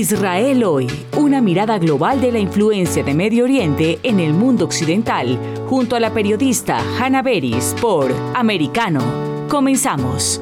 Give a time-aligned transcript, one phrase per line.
[0.00, 0.86] Israel hoy,
[1.18, 5.38] una mirada global de la influencia de Medio Oriente en el mundo occidental,
[5.68, 9.02] junto a la periodista Hannah Beris por Americano.
[9.50, 10.40] Comenzamos.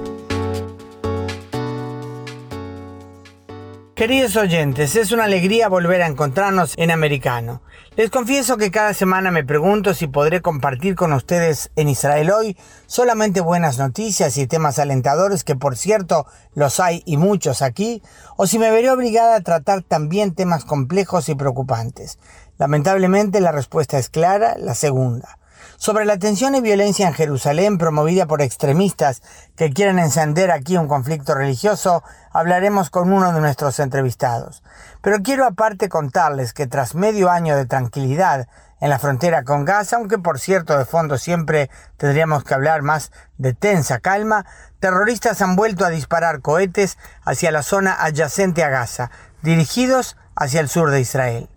[3.98, 7.62] Queridos oyentes, es una alegría volver a encontrarnos en Americano.
[7.96, 12.56] Les confieso que cada semana me pregunto si podré compartir con ustedes en Israel hoy
[12.86, 18.00] solamente buenas noticias y temas alentadores, que por cierto los hay y muchos aquí,
[18.36, 22.20] o si me veré obligada a tratar también temas complejos y preocupantes.
[22.56, 25.37] Lamentablemente la respuesta es clara, la segunda
[25.78, 29.22] sobre la tensión y violencia en Jerusalén promovida por extremistas
[29.56, 34.64] que quieren encender aquí un conflicto religioso, hablaremos con uno de nuestros entrevistados.
[35.02, 38.48] Pero quiero aparte contarles que tras medio año de tranquilidad
[38.80, 43.12] en la frontera con Gaza, aunque por cierto de fondo siempre tendríamos que hablar más
[43.36, 44.46] de tensa calma,
[44.80, 50.68] terroristas han vuelto a disparar cohetes hacia la zona adyacente a Gaza, dirigidos hacia el
[50.68, 51.48] sur de Israel.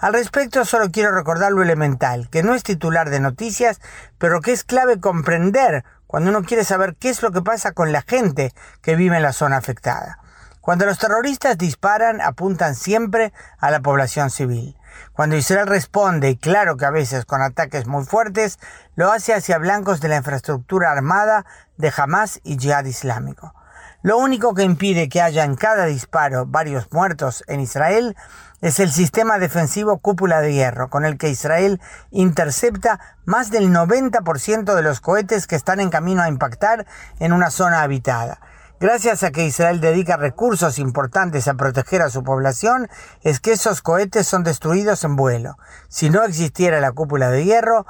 [0.00, 3.80] Al respecto solo quiero recordar lo elemental, que no es titular de noticias,
[4.16, 7.92] pero que es clave comprender cuando uno quiere saber qué es lo que pasa con
[7.92, 10.18] la gente que vive en la zona afectada.
[10.62, 14.74] Cuando los terroristas disparan, apuntan siempre a la población civil.
[15.12, 18.58] Cuando Israel responde, y claro que a veces con ataques muy fuertes,
[18.94, 21.44] lo hace hacia blancos de la infraestructura armada
[21.76, 23.54] de Hamas y Jihad Islámico.
[24.02, 28.16] Lo único que impide que haya en cada disparo varios muertos en Israel
[28.60, 31.80] es el sistema defensivo cúpula de hierro, con el que Israel
[32.10, 36.86] intercepta más del 90% de los cohetes que están en camino a impactar
[37.18, 38.40] en una zona habitada.
[38.78, 42.88] Gracias a que Israel dedica recursos importantes a proteger a su población,
[43.22, 45.58] es que esos cohetes son destruidos en vuelo.
[45.88, 47.86] Si no existiera la cúpula de hierro,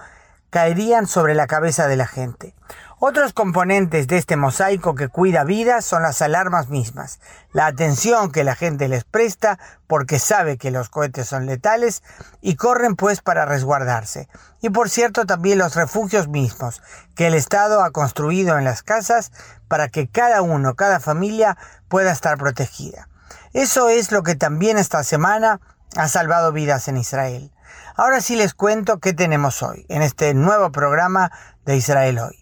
[0.50, 2.54] caerían sobre la cabeza de la gente.
[3.02, 7.18] Otros componentes de este mosaico que cuida vidas son las alarmas mismas,
[7.50, 12.02] la atención que la gente les presta porque sabe que los cohetes son letales
[12.42, 14.28] y corren pues para resguardarse.
[14.60, 16.82] Y por cierto también los refugios mismos
[17.14, 19.32] que el Estado ha construido en las casas
[19.66, 21.56] para que cada uno, cada familia
[21.88, 23.08] pueda estar protegida.
[23.54, 25.62] Eso es lo que también esta semana
[25.96, 27.50] ha salvado vidas en Israel.
[27.96, 31.32] Ahora sí les cuento qué tenemos hoy en este nuevo programa
[31.64, 32.39] de Israel hoy.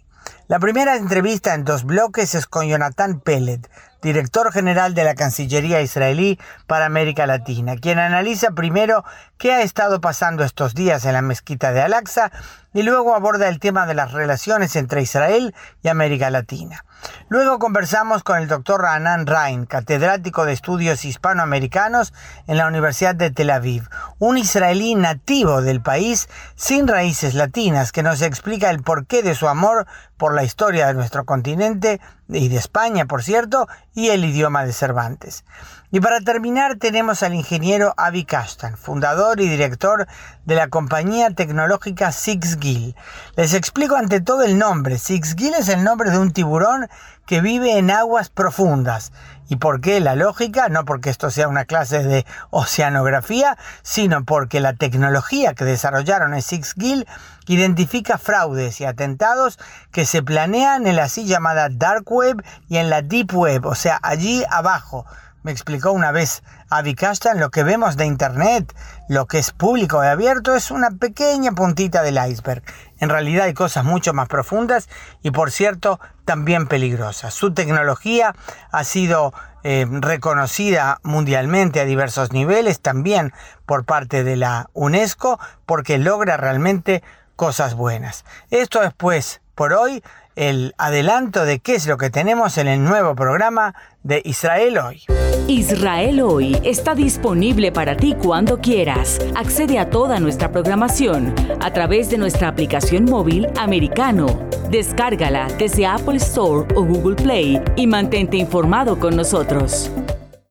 [0.49, 3.71] La primera entrevista en dos bloques es con Jonathan Pellet,
[4.01, 9.05] director general de la Cancillería israelí para América Latina, quien analiza primero
[9.37, 12.33] qué ha estado pasando estos días en la mezquita de Al-Aqsa
[12.79, 15.53] y luego aborda el tema de las relaciones entre Israel
[15.83, 16.85] y América Latina.
[17.29, 22.15] Luego conversamos con el doctor Ranan Rain, catedrático de estudios hispanoamericanos
[22.47, 23.89] en la Universidad de Tel Aviv,
[24.21, 29.49] un israelí nativo del país sin raíces latinas que nos explica el porqué de su
[29.49, 34.65] amor por la historia de nuestro continente y de España, por cierto, y el idioma
[34.65, 35.45] de Cervantes.
[35.91, 40.07] Y para terminar tenemos al ingeniero Avi Kashtan, fundador y director
[40.45, 42.95] de la compañía tecnológica Six Gill.
[43.37, 44.99] Les explico ante todo el nombre.
[44.99, 46.91] Six Gill es el nombre de un tiburón
[47.25, 49.13] que vive en aguas profundas.
[49.49, 50.69] ¿Y por qué la lógica?
[50.69, 56.43] No porque esto sea una clase de oceanografía, sino porque la tecnología que desarrollaron en
[56.43, 57.07] Six Gill
[57.47, 59.59] identifica fraudes y atentados
[59.91, 63.75] que se planean en la así llamada Dark Web y en la Deep Web, o
[63.75, 65.07] sea, allí abajo
[65.49, 68.77] me explicó una vez Avi Kastan, lo que vemos de Internet,
[69.09, 72.63] lo que es público y abierto, es una pequeña puntita del iceberg.
[72.99, 74.91] En realidad hay cosas mucho más profundas
[75.23, 77.33] y, por cierto, también peligrosas.
[77.33, 78.35] Su tecnología
[78.71, 79.33] ha sido
[79.65, 83.33] eh, reconocida mundialmente a diversos niveles, también
[83.65, 87.03] por parte de la UNESCO, porque logra realmente
[87.37, 88.27] cosas buenas.
[88.51, 90.05] Esto es, pues, por hoy,
[90.39, 95.03] el adelanto de qué es lo que tenemos en el nuevo programa de Israel Hoy.
[95.49, 99.19] Israel Hoy está disponible para ti cuando quieras.
[99.35, 104.27] Accede a toda nuestra programación a través de nuestra aplicación móvil americano.
[104.71, 109.91] Descárgala desde Apple Store o Google Play y mantente informado con nosotros.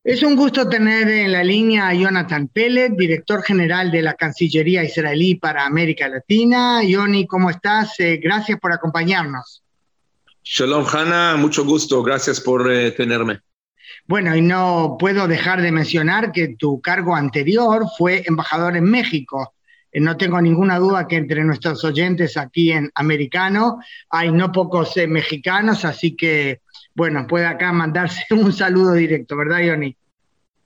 [0.04, 4.84] Es un gusto tener en la línea a Jonathan Pellet, director general de la Cancillería
[4.84, 6.82] israelí para América Latina.
[6.84, 8.00] Yoni, ¿cómo estás?
[8.00, 9.64] Eh, gracias por acompañarnos.
[10.50, 12.02] Shalom, Hanna, mucho gusto.
[12.02, 13.42] Gracias por eh, tenerme.
[14.08, 19.54] Bueno, y no puedo dejar de mencionar que tu cargo anterior fue embajador en México.
[19.92, 23.80] Eh, no tengo ninguna duda que entre nuestros oyentes aquí en Americano
[24.10, 26.62] hay no pocos eh, mexicanos, así que,
[26.96, 29.98] bueno, puede acá mandarse un saludo directo, ¿verdad, Yoni?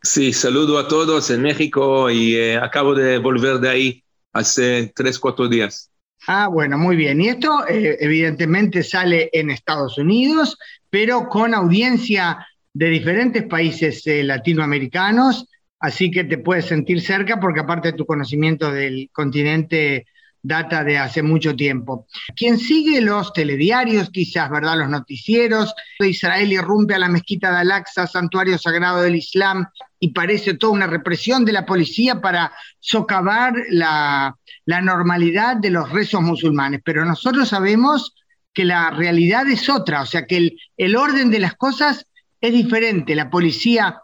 [0.03, 5.47] Sí, saludo a todos en México y acabo de volver de ahí hace tres, cuatro
[5.47, 5.90] días.
[6.27, 7.19] Ah, bueno, muy bien.
[7.21, 10.57] Y esto eh, evidentemente sale en Estados Unidos,
[10.89, 15.47] pero con audiencia de diferentes países eh, latinoamericanos,
[15.79, 20.05] así que te puedes sentir cerca porque aparte tu conocimiento del continente
[20.43, 22.07] data de hace mucho tiempo.
[22.35, 24.77] Quien sigue los telediarios, quizás, ¿verdad?
[24.77, 29.65] Los noticieros, Israel irrumpe a la mezquita de Al-Aqsa, santuario sagrado del Islam,
[30.03, 36.23] y parece toda una represión de la policía para socavar la, normalidad de los rezos
[36.23, 36.81] musulmanes.
[36.83, 38.15] Pero nosotros sabemos
[38.51, 42.07] que la realidad es otra, o sea que el, orden de las cosas
[42.41, 43.13] es diferente.
[43.13, 44.01] La policía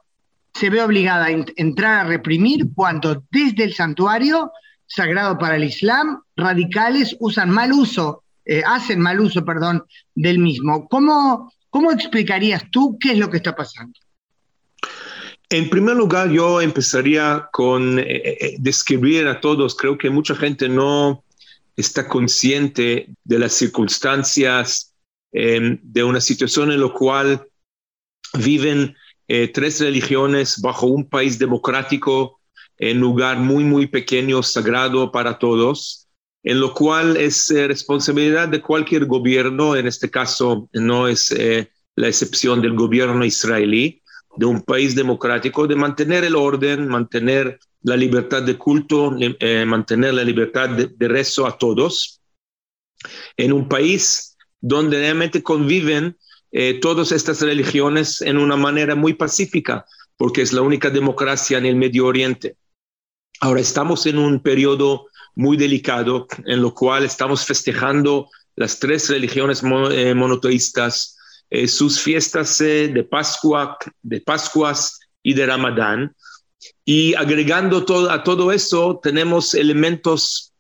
[0.54, 4.52] se ve obligada a entrar a reprimir cuando desde el santuario
[4.86, 9.84] sagrado para el Islam, radicales usan mal uso, eh, hacen mal uso, perdón,
[10.14, 10.88] del mismo.
[10.88, 14.00] ¿Cómo, ¿Cómo explicarías tú qué es lo que está pasando?
[15.50, 20.68] En primer lugar, yo empezaría con eh, eh, describir a todos, creo que mucha gente
[20.68, 21.24] no
[21.76, 24.94] está consciente de las circunstancias
[25.32, 27.48] em, de una situación en la cual
[28.34, 28.96] viven
[29.54, 32.38] tres religiones bajo un país democrático
[32.78, 36.08] en lugar muy, muy pequeño, sagrado para todos,
[36.44, 41.72] en lo cual es eh, responsabilidad de cualquier gobierno, en este caso no es eh,
[41.96, 44.02] la excepción del gobierno israelí,
[44.38, 50.14] de un país democrático, de mantener el orden, mantener la libertad de culto, eh, mantener
[50.14, 52.22] la libertad de, de rezo a todos,
[53.36, 56.18] en un país donde realmente conviven
[56.82, 59.86] todas estas religiones en una manera muy pacífica,
[60.18, 62.58] porque es la única democracia en el Medio Oriente.
[63.40, 69.62] Ahora estamos en un periodo muy delicado en lo cual estamos festejando las tres religiones
[69.92, 71.17] eh, monoteístas,
[71.50, 76.16] eh, sus fiestas eh, de Pascua, de Pascuas y de Ramadán.
[76.84, 80.54] Y agregando todo, a todo eso, tenemos elementos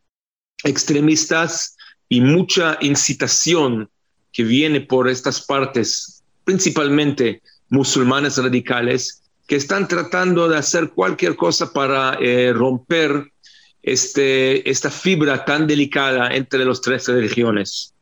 [0.63, 1.75] extremistas
[2.09, 3.89] y mucha incitación
[4.31, 11.71] que viene por estas partes, principalmente musulmanes radicales, que están tratando de hacer cualquier cosa
[11.71, 13.31] para eh, romper
[13.81, 17.93] este, esta fibra tan delicada entre las tres religiones.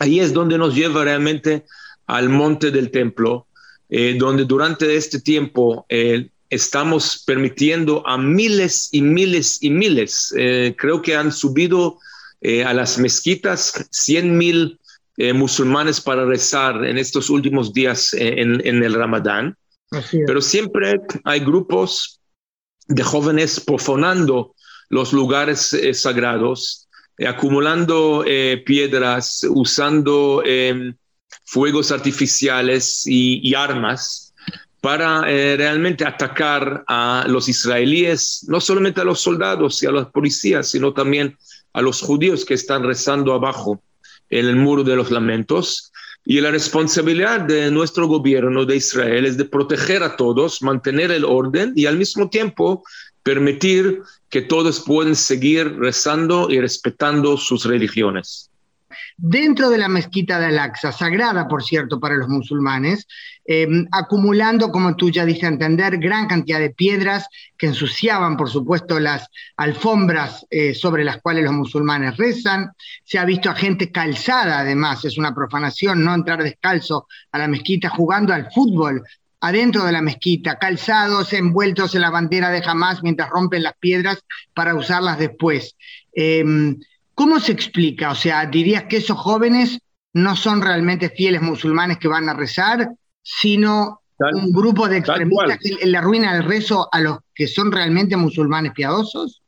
[0.00, 1.64] Ahí es donde nos lleva realmente
[2.06, 3.46] al monte del templo,
[3.88, 10.32] eh, donde durante este tiempo eh, estamos permitiendo a miles y miles y miles,
[10.76, 11.98] creo que han subido
[12.64, 14.78] a las mezquitas 100 mil
[15.34, 19.56] musulmanes para rezar en estos últimos días en, en el Ramadán.
[20.26, 22.20] Pero siempre hay grupos
[22.86, 24.54] de jóvenes profanando
[24.88, 26.88] los lugares eh, sagrados,
[27.18, 30.94] eh, acumulando eh, piedras, usando em,
[31.44, 34.34] fuegos artificiales y, armas
[34.80, 40.68] para realmente atacar a los israelíes, no solamente a los soldados y a las policías,
[40.68, 41.36] sino también
[41.72, 43.82] a los judíos que están rezando abajo
[44.30, 45.92] en el muro de los lamentos.
[46.24, 51.24] Y la responsabilidad de nuestro gobierno de Israel es de proteger a todos, mantener el
[51.24, 52.84] orden y al mismo tiempo
[53.22, 58.50] permitir que todos puedan seguir rezando y respetando sus religiones
[59.16, 63.06] dentro de la mezquita de Al-Aqsa, sagrada, por cierto, para los musulmanes,
[63.46, 67.26] em, acumulando, como tú ya diste a entender, gran cantidad de piedras
[67.56, 72.72] que ensuciaban, por supuesto, las alfombras eh, sobre las cuales los musulmanes rezan.
[73.04, 77.48] Se ha visto a gente calzada, además, es una profanación no entrar descalzo a la
[77.48, 79.02] mezquita jugando al fútbol
[79.40, 84.24] adentro de la mezquita, calzados, envueltos en la bandera de Hamas mientras rompen las piedras
[84.54, 85.76] para usarlas después.
[86.12, 86.78] Em,
[87.16, 88.10] ¿Cómo se explica?
[88.10, 89.78] O sea, dirías que esos jóvenes
[90.12, 92.90] no son realmente fieles musulmanes que van a rezar,
[93.22, 98.18] sino un grupo de extremistas que le arruinan el rezo a los que son realmente
[98.18, 99.40] musulmanes piadosos?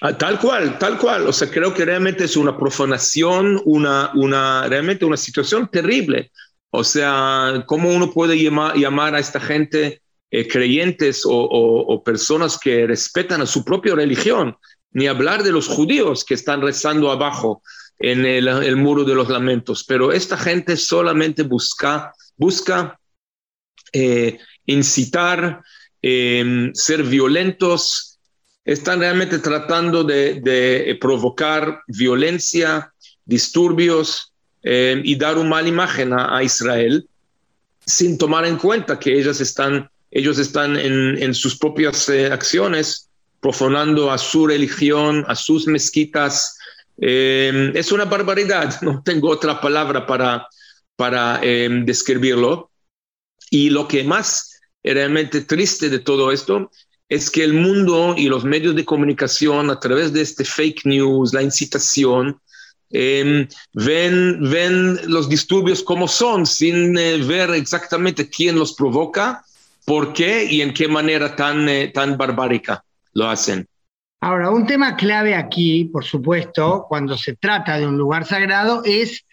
[0.00, 1.26] Ah, tal cual, tal cual.
[1.26, 6.32] O sea, creo que realmente es una profanación, una, una, realmente una situación terrible.
[6.70, 12.86] O sea, ¿cómo uno puede llamar, a esta gente eh, creyentes o, o, personas que
[12.86, 14.56] respetan a su propia religión?
[14.92, 17.62] Ni hablar de los judíos que están rezando abajo
[17.98, 22.12] en el, muro de los lamentos, pero esta gente solamente busca,
[23.92, 25.62] eh, incitar,
[26.00, 28.18] em, ser violentos,
[28.64, 32.92] están realmente tratando de, provocar violencia,
[33.24, 37.08] disturbios em, y dar una mala imagen a, Israel
[37.84, 43.07] sin tomar en cuenta que ellos están, ellos están en, sus propias eh, acciones
[43.40, 46.58] profanando a su religión, a sus mezquitas.
[47.00, 50.46] Eh, es una barbaridad, no tengo otra palabra para,
[50.96, 52.70] para eh, describirlo.
[53.50, 56.70] Y lo que más realmente triste de todo esto
[57.08, 61.32] es que el mundo y los medios de comunicación a través de este fake news,
[61.32, 62.38] la incitación,
[62.90, 69.44] eh, ven, ven los disturbios como son, sin ver exactamente quién los provoca
[69.88, 72.84] ¿Por qué y en qué manera tan, eh, tan barbárica
[73.18, 73.66] lo hacen?
[74.20, 79.24] Ahora, un tema clave aquí, por supuesto, cuando se trata de un lugar sagrado, es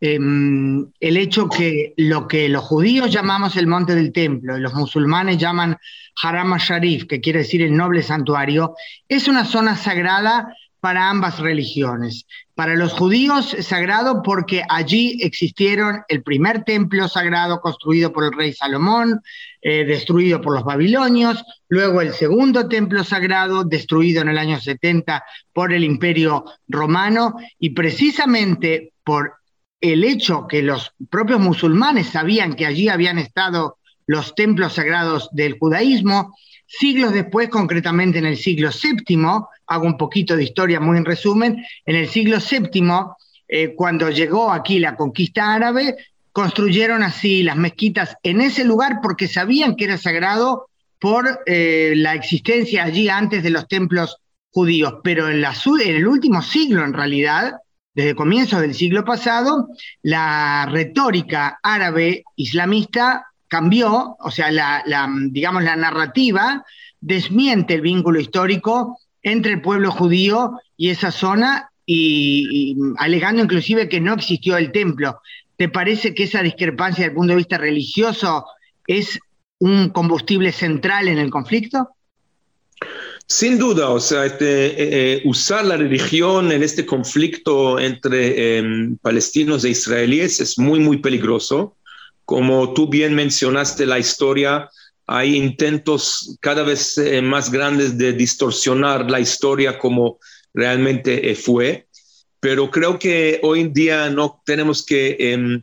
[0.00, 4.74] em, el hecho que lo que los judíos llamamos el monte del templo y los
[4.74, 5.76] musulmanes llaman
[6.22, 8.74] Haram al-Sharif, que quiere decir el noble santuario,
[9.08, 10.48] es una zona sagrada
[10.80, 12.26] para ambas religiones.
[12.54, 18.32] Para los judíos es sagrado porque allí existieron el primer templo sagrado construido por el
[18.32, 19.22] rey Salomón,
[19.66, 25.24] eh, destruido por los babilonios, luego el segundo templo sagrado destruido en el año 70
[25.54, 29.32] por el imperio romano y precisamente por
[29.80, 35.58] el hecho que los propios musulmanes sabían que allí habían estado los templos sagrados del
[35.58, 36.34] judaísmo,
[36.66, 39.16] Siglos después, concretamente en el siglo VII,
[39.66, 42.82] hago un poquito de historia muy en resumen, en el siglo VII,
[43.46, 45.96] eh, cuando llegó aquí la conquista árabe,
[46.34, 50.66] construyeron así las mezquitas en ese lugar porque sabían que era sagrado
[50.98, 54.16] por eh, la existencia allí antes de los templos
[54.50, 54.96] judíos.
[55.04, 57.52] Pero en, la, en el último siglo, en realidad,
[57.94, 59.68] desde comienzos del siglo pasado,
[60.02, 64.82] la retórica árabe islamista cambió, o sea, la,
[65.30, 66.64] digamos, la narrativa
[67.00, 74.00] desmiente el vínculo histórico entre el pueblo judío y esa zona, y, alegando inclusive que
[74.00, 75.20] no existió el templo.
[75.56, 78.44] ¿Te parece que esa discrepancia desde el punto de vista religioso
[78.86, 79.18] es
[79.58, 81.90] un combustible central en el conflicto?
[83.26, 88.98] Sin duda, o sea, este, eh, eh, usar la religión en este conflicto entre em,
[88.98, 91.76] palestinos e israelíes es muy, muy peligroso.
[92.26, 94.68] Como tú bien mencionaste la historia,
[95.06, 100.18] hay intentos cada vez eh, más grandes de distorsionar la historia como
[100.54, 101.88] realmente eh, fue,
[102.44, 105.62] pero creo que hoy en día no tenemos que em,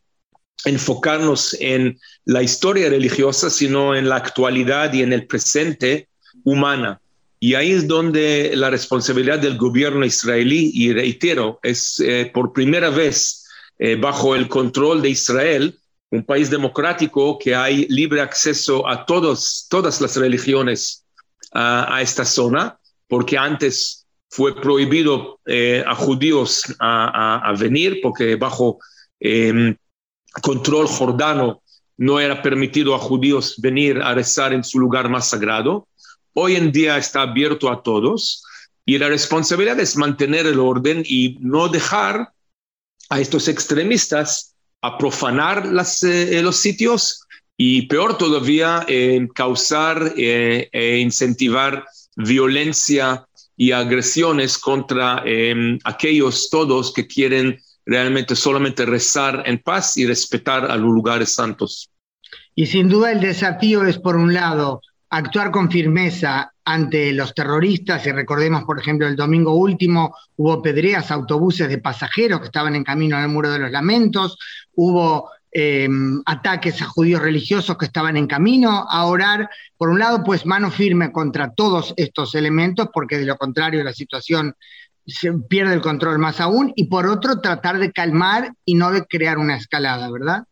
[0.66, 6.08] enfocarnos en la historia religiosa, sino en la actualidad y en el presente
[6.44, 7.00] humana.
[7.40, 12.90] Y ahí es donde la responsabilidad del gobierno israelí, y reitero, es eh, por primera
[12.90, 13.46] vez
[14.00, 15.76] bajo el control de Israel,
[16.10, 21.06] un país democrático que hay libre acceso a todos, todas las religiones
[21.54, 24.01] a esta zona, porque antes
[24.32, 28.80] fue prohibido eh, a judíos a, venir, porque bajo
[29.20, 29.76] em,
[30.42, 31.62] control jordano
[31.98, 35.86] no era permitido a judíos venir a rezar en su lugar más sagrado.
[36.34, 38.42] Hoy en día está abierto a todos
[38.86, 42.30] y la responsabilidad es mantener el orden y no dejar
[43.10, 45.66] a estos extremistas a profanar
[46.04, 48.86] eh, los sitios y peor todavía,
[49.36, 51.86] causar eh, e incentivar
[52.16, 53.28] violencia
[53.62, 60.66] y agresiones contra em, aquellos todos que quieren realmente solamente rezar en paz y respetar
[60.66, 61.92] a los lugares santos.
[62.56, 68.04] Y sin duda el desafío es, por un lado, actuar con firmeza ante los terroristas,
[68.08, 72.84] y recordemos, por ejemplo, el domingo último hubo pedreas autobuses de pasajeros que estaban en
[72.84, 74.40] camino al Muro de los Lamentos,
[74.74, 79.50] hubo em, ataques a judíos religiosos que estaban en camino a orar.
[79.78, 83.94] Por un lado, pues mano firme contra todos estos elementos, porque de lo contrario la
[83.94, 84.56] situación
[85.06, 89.06] se pierde el control más aún, y por otro, tratar de calmar y no de
[89.06, 90.44] crear una escalada, ¿verdad?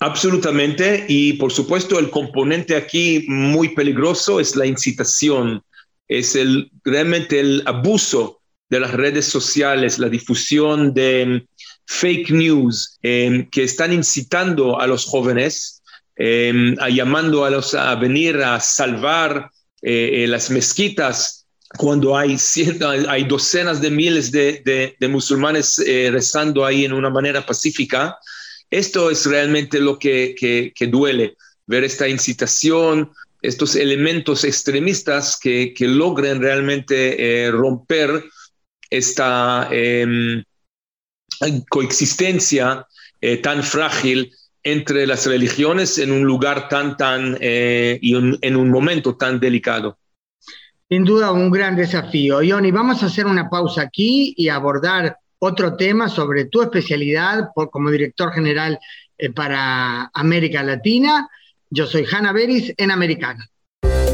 [0.00, 5.62] Absolutamente, y por supuesto el componente aquí muy peligroso es la incitación,
[6.06, 8.40] es el, realmente el abuso
[8.70, 11.46] de las redes sociales, la difusión de
[11.88, 15.82] fake news em, que están incitando a los jóvenes,
[16.16, 21.46] em, a llamando a los a venir a salvar eh, eh, las mezquitas
[21.78, 22.36] cuando hay,
[23.08, 28.18] hay docenas de miles de, musulmanes eh, rezando ahí en una manera pacífica.
[28.70, 37.50] Esto es realmente lo que, duele, ver esta incitación, estos elementos extremistas que, logren realmente
[37.50, 38.24] romper
[38.90, 40.42] esta em,
[41.68, 42.86] coexistencia
[43.20, 48.70] eh, tan frágil entre las religiones en un lugar tan, tan, eh, y en un
[48.70, 49.98] momento tan delicado.
[50.88, 52.42] Sin duda, un gran desafío.
[52.42, 57.70] Ioni, vamos a hacer una pausa aquí y abordar otro tema sobre tu especialidad por,
[57.70, 58.78] como director general
[59.18, 61.28] eh, para América Latina.
[61.70, 63.46] Yo soy Hanna Beris en Americana.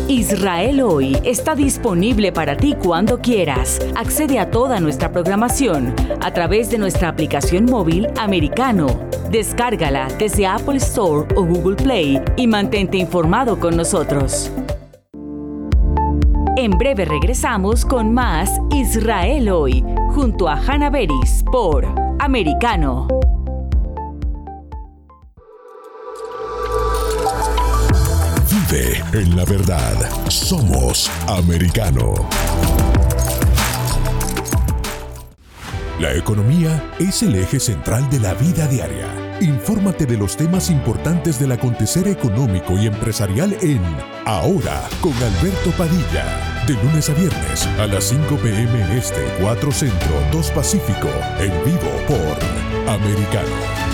[0.08, 3.80] Israel hoy está disponible para ti cuando quieras.
[3.96, 8.86] Accede a toda nuestra programación a través de nuestra aplicación móvil americano.
[9.30, 14.52] Descárgala desde Apple Store o Google Play y mantente informado con nosotros.
[16.56, 19.82] En breve regresamos con más Israel hoy,
[20.14, 21.86] junto a Hannah Beris por
[22.20, 23.08] Americano.
[28.74, 29.94] En la verdad.
[30.28, 32.12] Somos americano.
[36.00, 39.38] La economía es el eje central de la vida diaria.
[39.40, 43.80] Infórmate de los temas importantes del acontecer económico y empresarial en
[44.24, 46.64] Ahora con Alberto Padilla.
[46.66, 51.92] De lunes a viernes a las 5 pm este, 4 centro, 2 pacífico, en vivo
[52.08, 53.93] por Americano.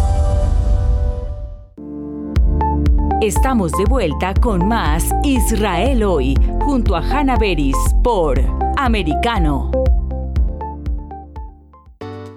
[3.21, 8.41] Estamos de vuelta con más Israel hoy, junto a Hannah Beris por
[8.77, 9.69] Americano.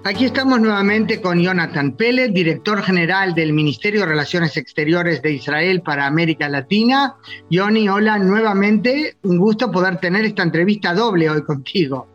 [0.03, 5.81] Aquí estamos nuevamente con Jonathan Pérez, director general del Ministerio de Relaciones Exteriores de Israel
[5.81, 7.15] para América Latina.
[7.49, 12.07] Yoni, hola nuevamente, un gusto poder tener esta entrevista doble hoy contigo.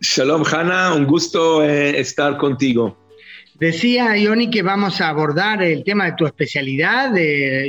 [0.00, 3.01] Shalom, Hannah, un gusto eh, estar contigo.
[3.62, 7.14] Decía Ioni que vamos a abordar el tema de tu especialidad.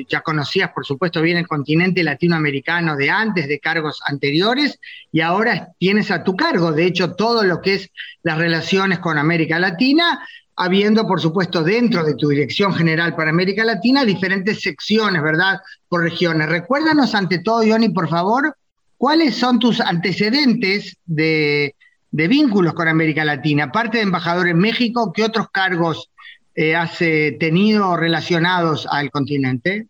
[0.09, 4.79] ya conocías, por supuesto, bien el continente latinoamericano de antes, de cargos anteriores,
[5.11, 7.91] y ahora tienes a tu cargo, de hecho, todo lo que es
[8.23, 10.19] las relaciones con América Latina,
[10.55, 16.01] habiendo, por supuesto, dentro de tu Dirección General para América Latina, diferentes secciones, ¿verdad?, por
[16.01, 16.49] regiones.
[16.49, 18.57] Recuérdanos, ante todo, Ioni, por favor,
[18.97, 21.75] cuáles son tus antecedentes de
[22.13, 26.11] de vínculos con América Latina, aparte de embajador en México, ¿qué otros cargos
[26.53, 29.87] eh, has eh, tenido relacionados al continente?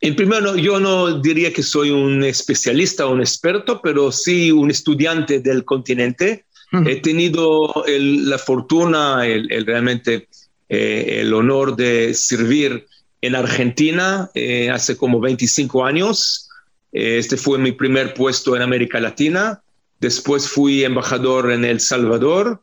[0.00, 4.50] En primer lugar, yo no diría que soy un especialista o un experto, pero sí
[4.50, 6.46] un estudiante del continente.
[6.86, 10.28] He tenido la fortuna, el, realmente
[10.68, 12.86] eh, el honor de servir
[13.22, 14.30] en Argentina
[14.72, 16.48] hace como 25 años.
[16.92, 19.62] este fue mi primer puesto en América Latina.
[20.00, 22.62] Después fui embajador en El Salvador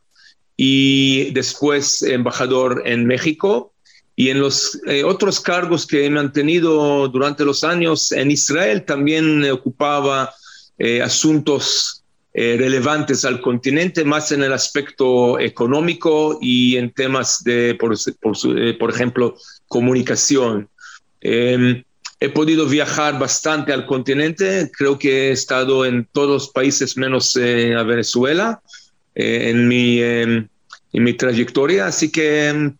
[0.56, 3.72] y después embajador en México.
[4.14, 9.44] Y en los eh, otros cargos que he mantenido durante los años en Israel también
[9.50, 10.32] ocupaba
[10.78, 17.74] eh, asuntos eh, relevantes al continente, más en el aspecto económico y en temas de,
[17.74, 17.94] por,
[18.78, 19.36] por ejemplo,
[19.68, 20.70] comunicación.
[22.26, 27.36] He podido viajar bastante al continente, creo que he estado en todos los países menos
[27.36, 28.60] eh, a Venezuela
[29.14, 30.48] eh, en, mi, em,
[30.92, 32.76] en mi trayectoria, así que em,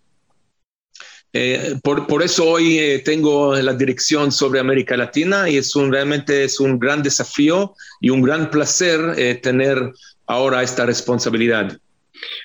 [1.32, 6.42] eh, por, por, eso hoy tengo la dirección sobre América Latina y es un, realmente
[6.42, 9.92] es un gran desafío y un gran placer tener
[10.26, 11.78] ahora esta responsabilidad.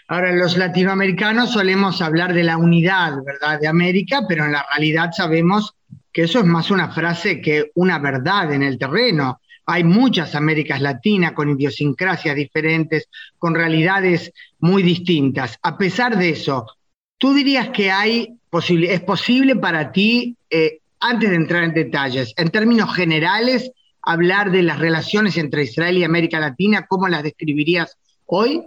[0.07, 5.11] Ahora, los latinoamericanos solemos hablar de la unidad, ¿verdad?, de América, pero en la realidad
[5.11, 5.75] sabemos
[6.11, 9.39] que eso es más una frase que una verdad en el terreno.
[9.65, 13.07] Hay muchas Américas Latinas con idiosincrasias diferentes,
[13.37, 15.57] con realidades muy distintas.
[15.61, 16.65] A pesar de eso,
[17.17, 22.49] ¿tú dirías que hay es posible para ti, eh, antes de entrar en detalles, en
[22.49, 26.85] términos generales, hablar de las relaciones entre Israel y América Latina?
[26.87, 28.61] ¿Cómo las describirías hoy?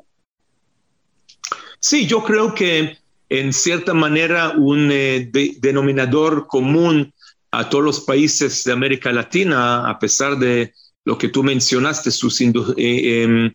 [1.87, 2.97] Sí, yo creo que
[3.29, 7.13] en cierta manera un eh, denominador común
[7.51, 10.73] a todos los países de América Latina, a pesar de
[11.05, 12.47] lo que tú mencionaste, sus, eh,
[12.79, 13.53] em,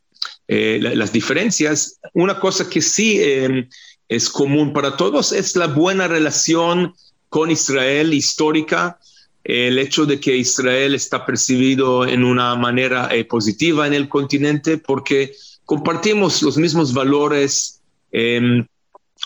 [0.48, 3.68] eh, las diferencias, una cosa que sí em,
[4.08, 6.94] es común para todos es la buena relación
[7.30, 9.00] con Israel histórica.
[9.44, 15.32] el hecho de que Israel está percibido en una manera positiva en el continente porque
[15.66, 17.79] compartimos los mismos valores,
[18.12, 18.66] em,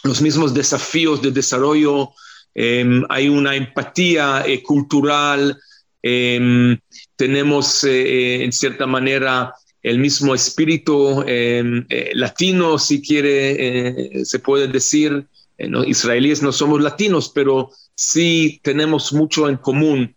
[0.03, 2.11] los mismos desafíos de desarrollo,
[2.53, 5.57] em, hay una empatía cultural,
[6.01, 6.77] em,
[7.15, 15.27] tenemos en cierta manera el mismo espíritu eh, latino, si quiere, eh, se puede decir.
[15.57, 20.15] Eh, israelíes no somos latinos, pero sí tenemos mucho en común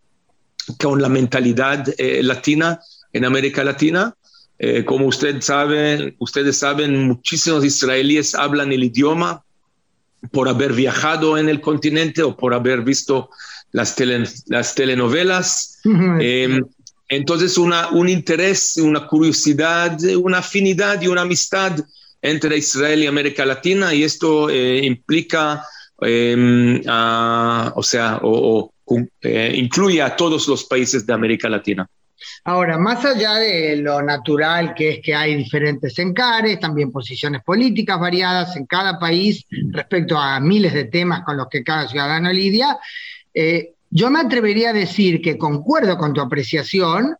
[0.79, 2.81] con la mentalidad latina
[3.13, 4.15] en América Latina.
[4.87, 9.45] Como usted sabe, ustedes saben, muchísimos israelíes hablan el idioma
[10.33, 13.29] por haber viajado en el continente o por haber visto
[13.73, 13.97] las,
[14.47, 15.81] las telenovelas.
[17.09, 21.79] Entonces, una, un interés, una curiosidad, una afinidad y una amistad
[22.21, 25.63] entre Israel y América Latina, y esto eh, implica,
[26.01, 28.73] em, o sea, o,
[29.21, 31.89] eh, incluye a todos los países de América Latina.
[32.45, 37.99] Ahora, más allá de lo natural que es que hay diferentes encares, también posiciones políticas
[37.99, 42.79] variadas en cada país respecto a miles de temas con los que cada ciudadano lidia,
[43.35, 47.17] eh, yo me atrevería a decir que concuerdo con tu apreciación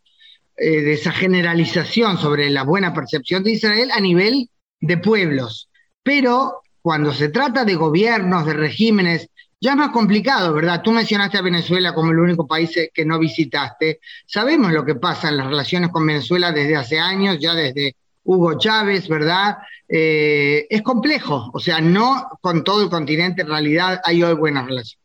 [0.55, 5.69] eh, de esa generalización sobre la buena percepción de Israel a nivel de pueblos,
[6.03, 9.29] pero cuando se trata de gobiernos, de regímenes,
[9.59, 10.81] ya es más complicado, ¿verdad?
[10.83, 13.99] Tú mencionaste a Venezuela como el único país que no visitaste.
[14.25, 18.57] Sabemos lo que pasa en las relaciones con Venezuela desde hace años, ya desde Hugo
[18.59, 19.57] Chávez, ¿verdad?
[19.89, 24.65] Eh, es complejo, o sea, no con todo el continente en realidad hay hoy buenas
[24.65, 24.99] relaciones.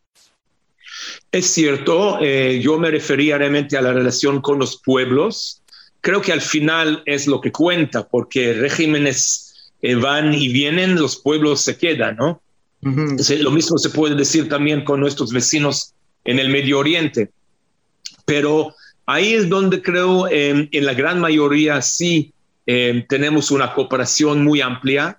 [1.30, 5.62] Es cierto, eh, yo me refería realmente a la relación con los pueblos.
[6.00, 11.16] Creo que al final es lo que cuenta, porque regímenes eh, van y vienen, los
[11.16, 12.42] pueblos se quedan, ¿no?
[12.82, 17.30] Lo mismo se puede decir también con nuestros vecinos en el Medio Oriente.
[18.24, 18.74] Pero
[19.06, 22.32] ahí es donde creo, en la gran mayoría sí
[22.66, 25.18] em, tenemos una cooperación muy amplia,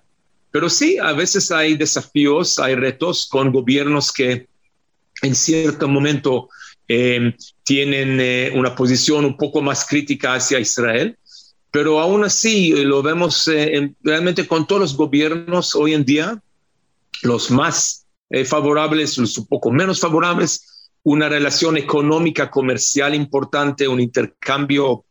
[0.54, 4.46] pero sí, a veces hay desafíos, hay retos con gobiernos que
[5.22, 6.48] en cierto momento
[6.86, 11.16] eh, tienen eh, una posición un poco más crítica hacia Israel,
[11.70, 13.50] pero aún así eh, lo vemos
[14.02, 16.40] realmente con todos los gobiernos hoy en día,
[17.22, 18.06] los más
[18.46, 25.04] favorables, los un poco menos favorables, una relación económica, comercial importante, un intercambio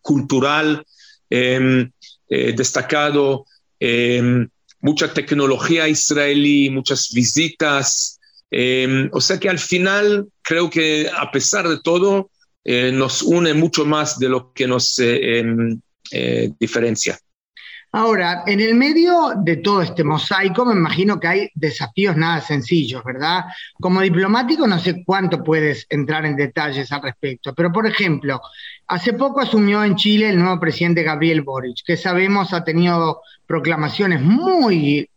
[0.00, 0.84] cultural
[1.28, 1.90] em,
[2.28, 3.44] destacado,
[3.78, 4.48] em,
[4.80, 8.18] mucha tecnología israelí, muchas visitas,
[8.56, 12.30] Em, o sea que al final creo que a pesar de todo
[12.64, 15.44] eh, nos une mucho más de lo que nos eh,
[16.12, 17.18] eh, diferencia.
[17.96, 23.04] Ahora, en el medio de todo este mosaico, me imagino que hay desafíos nada sencillos,
[23.04, 23.44] ¿verdad?
[23.80, 28.40] Como diplomático no sé cuánto puedes entrar en detalles al respecto, pero por ejemplo,
[28.88, 34.20] hace poco asumió en Chile el nuevo presidente Gabriel Boric, que sabemos ha tenido proclamaciones
[34.20, 35.08] muy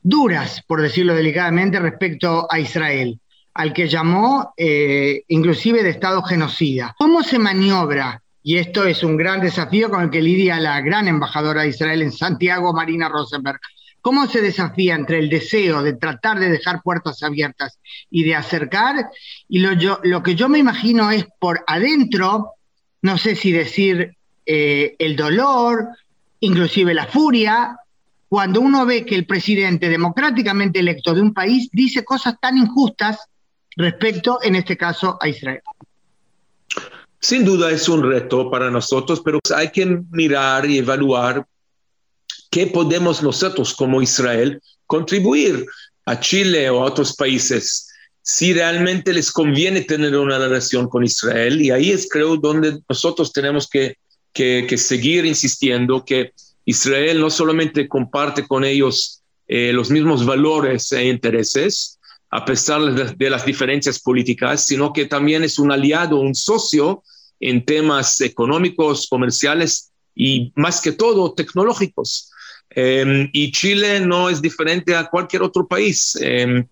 [0.00, 3.18] duras, por decirlo delicadamente, respecto a Israel,
[3.54, 6.94] al que llamó eh, inclusive de Estado genocida.
[6.96, 8.22] ¿Cómo se maniobra?
[8.42, 12.02] Y esto es un gran desafío con el que lidia la gran embajadora de Israel
[12.02, 13.60] en Santiago, Marina Rosenberg.
[14.00, 17.78] ¿Cómo se desafía entre el deseo de tratar de dejar puertas abiertas
[18.10, 19.10] y de acercar?
[19.46, 22.54] Y lo, que yo me imagino es por adentro,
[23.02, 25.88] no sé si decir eh, el dolor,
[26.40, 27.76] inclusive la furia,
[28.26, 33.18] cuando uno ve que el presidente democráticamente electo de un país dice cosas tan injustas
[33.76, 35.60] respecto, en este caso, a Israel.
[37.20, 41.46] Sin duda es un reto para nosotros, pero hay que mirar y evaluar
[42.50, 45.66] qué podemos nosotros como Israel contribuir
[46.06, 47.86] a Chile o a otros países
[48.22, 51.60] si realmente les conviene tener una relación con Israel.
[51.60, 53.96] Y ahí es creo donde nosotros tenemos que,
[54.32, 56.32] que, seguir insistiendo que
[56.64, 61.98] Israel no solamente comparte con ellos eh, los mismos valores e intereses,
[62.30, 67.02] a pesar de, las diferencias políticas, sino que también es un aliado, un socio
[67.40, 72.30] en temas económicos, comerciales y más que todo tecnológicos.
[72.70, 76.16] Em, y Chile no es diferente a cualquier otro país.
[76.20, 76.64] Em,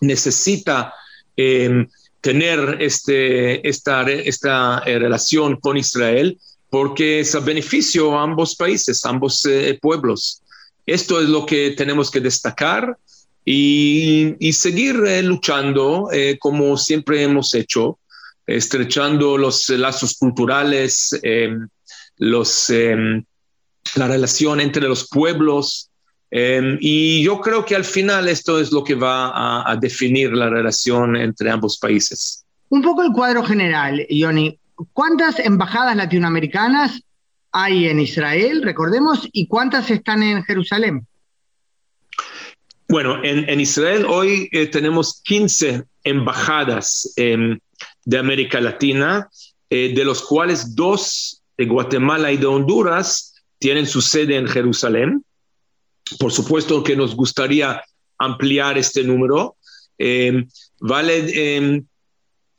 [0.00, 0.92] necesita
[1.36, 1.86] em,
[2.20, 6.36] tener este, esta, esta eh, relación con Israel
[6.70, 10.42] porque es a beneficio a ambos países, ambos eh, pueblos.
[10.84, 12.98] Esto es lo que tenemos que destacar
[13.50, 17.98] y, seguir eh, luchando eh, como siempre hemos hecho,
[18.46, 21.66] estrechando los lazos culturales, em,
[22.18, 23.24] los, em,
[23.94, 25.90] la relación entre los pueblos.
[26.30, 30.50] Em, y yo creo que al final esto es lo que va a definir la
[30.50, 32.44] relación entre ambos países.
[32.68, 34.58] Un poco el cuadro general, Ioni.
[34.92, 37.00] ¿Cuántas embajadas latinoamericanas
[37.52, 41.07] hay en Israel, recordemos, y cuántas están en Jerusalén?
[42.90, 47.58] Bueno, en, Israel hoy eh, tenemos 15 embajadas em,
[48.06, 49.28] de América Latina,
[49.68, 55.22] eh, de los cuales dos de Guatemala y de Honduras tienen su sede en Jerusalén.
[56.18, 57.84] Por supuesto que nos gustaría
[58.16, 59.56] ampliar este número.
[59.98, 60.48] Em,
[60.80, 61.84] vale em,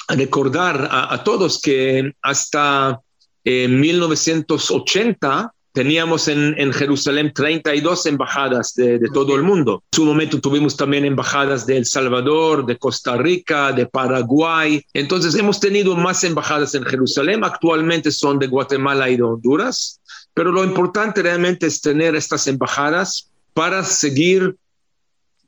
[0.10, 3.02] recordar a, todos que hasta
[3.44, 9.84] 1980 eh, teníamos en, Jerusalén 32 embajadas de, todo el mundo.
[9.92, 14.84] En su momento tuvimos también embajadas de El Salvador, de Costa Rica, de Paraguay.
[14.94, 17.44] Entonces hemos tenido más embajadas en Jerusalén.
[17.44, 20.00] Actualmente son de Guatemala y de Honduras.
[20.34, 24.56] Pero lo importante realmente es tener estas embajadas para seguir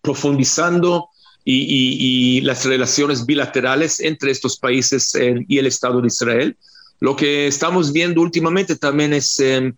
[0.01, 1.07] profundizando
[1.43, 6.57] y, las relaciones bilaterales entre estos países eh, y el Estado de Israel.
[6.99, 9.73] Lo que estamos viendo últimamente también es eh,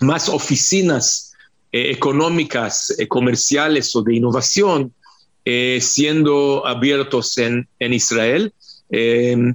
[0.00, 1.32] más oficinas
[1.72, 4.92] eh, económicas, comerciales o de innovación
[5.80, 8.52] siendo abiertos en, Israel.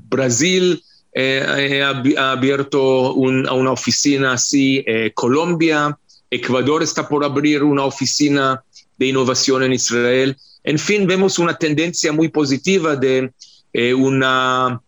[0.10, 0.84] Brasil
[1.16, 5.96] ha, abierto una oficina así, Colombia,
[6.34, 8.64] Ecuador está por abrir una oficina
[8.98, 10.36] de innovación en Israel.
[10.64, 13.32] En fin, vemos una tendencia muy positiva de
[13.74, 14.82] eh, una,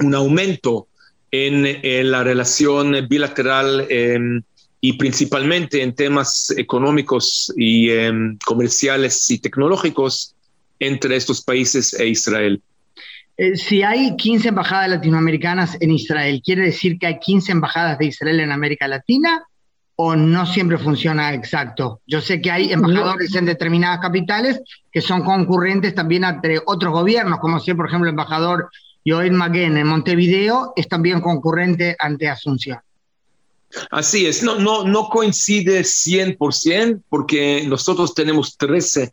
[0.00, 0.88] un aumento
[1.30, 4.42] en, la relación bilateral em,
[4.80, 10.34] y principalmente en temas económicos y em, comerciales y tecnológicos
[10.78, 12.62] entre estos países e Israel.
[13.36, 18.06] Eh, si hay 15 embajadas latinoamericanas en Israel, ¿quiere decir que hay 15 embajadas de
[18.06, 19.42] Israel en América Latina?
[20.00, 22.02] o no siempre funciona exacto.
[22.06, 24.60] Yo sé que hay embajadores en determinadas capitales
[24.92, 28.70] que son concurrentes también entre otros gobiernos, como si, por ejemplo, el embajador
[29.04, 32.78] Joel Maguen en Montevideo es también concurrente ante Asunción.
[33.90, 39.12] Así es, no, no, no coincide 100% porque nosotros tenemos 13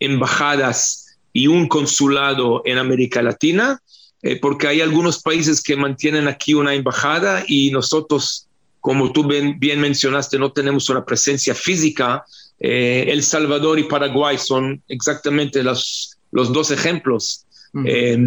[0.00, 3.80] embajadas y un consulado en América Latina,
[4.22, 8.48] eh, porque hay algunos países que mantienen aquí una embajada y nosotros
[8.80, 12.24] como tú bien, mencionaste, no tenemos una presencia física.
[12.58, 17.46] Eh, El Salvador y Paraguay son exactamente los, los dos ejemplos
[17.86, 18.18] eh,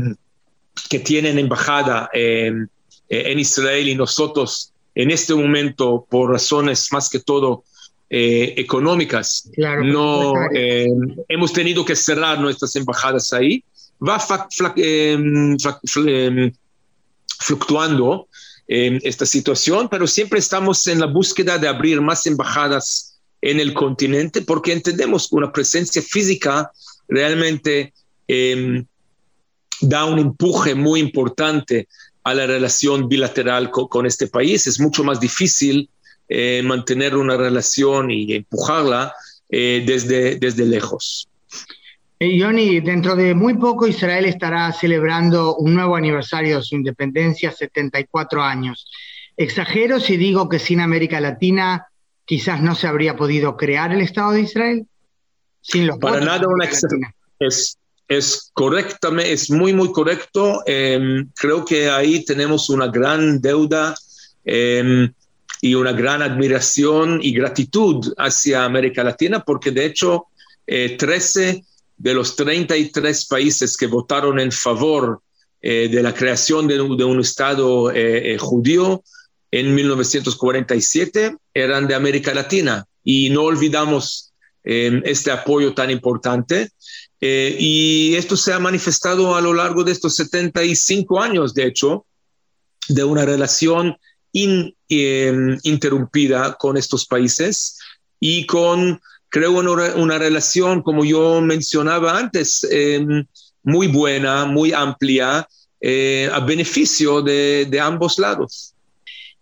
[0.90, 2.70] que tienen embajada en
[3.10, 7.64] Israel y nosotros en este momento, por razones más que todo
[8.10, 10.34] económicas, no
[11.28, 13.64] hemos tenido que cerrar nuestras embajadas ahí.
[14.02, 14.20] Va
[17.40, 18.28] fluctuando
[18.68, 24.42] esta situación, pero siempre estamos en la búsqueda de abrir más embajadas en el continente
[24.42, 26.72] porque entendemos que una presencia física
[27.08, 27.94] realmente
[28.28, 28.86] em,
[29.82, 31.88] da un empuje muy importante
[32.26, 34.66] a la relación bilateral con, este país.
[34.66, 35.90] Es mucho más difícil
[36.28, 39.14] eh, mantener una relación y empujarla
[39.48, 41.30] eh, desde, desde lejos.
[42.20, 47.52] Eh, Johnny, dentro de muy poco Israel estará celebrando un nuevo aniversario de su independencia,
[47.52, 48.88] 74 años.
[49.38, 51.86] ¿Exagero si digo que sin América Latina
[52.26, 54.88] quizás no se habría podido crear el Estado de Israel?
[55.62, 56.66] Sin los Para nada una
[57.40, 60.62] es, es correctamente, es muy, muy correcto.
[60.66, 63.96] Em, creo que ahí tenemos una gran deuda
[64.44, 65.12] em,
[65.62, 70.28] y una gran admiración y gratitud hacia América Latina, porque de hecho,
[70.66, 71.64] 13 eh,
[71.98, 75.22] de los 33 países que votaron en favor
[75.68, 79.04] eh, de la creación de, un Estado eh, eh, judío
[79.50, 84.32] en 1947 eran de América Latina y no olvidamos
[84.64, 86.70] este apoyo tan importante.
[87.22, 92.06] Y esto se ha manifestado a lo largo de estos 75 años, de hecho,
[92.88, 93.98] de una relación
[95.64, 97.80] interrumpida con estos países
[98.20, 99.00] y con
[99.30, 103.26] creo una, una relación, como yo mencionaba antes, em,
[103.64, 105.48] muy buena, muy amplia,
[105.82, 108.74] eh, a beneficio de, de, ambos lados.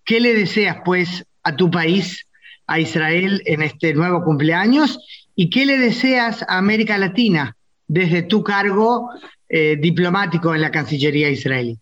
[0.03, 2.25] ¿Qué le deseas, pues, a tu país,
[2.65, 4.97] a Israel, en este nuevo cumpleaños?
[5.35, 7.55] ¿Y qué le deseas a América Latina
[7.93, 9.11] desde tu cargo
[9.47, 11.77] eh, diplomático en la Cancillería israelí?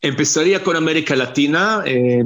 [0.00, 1.82] Empezaría con América Latina.
[1.84, 2.22] Eh,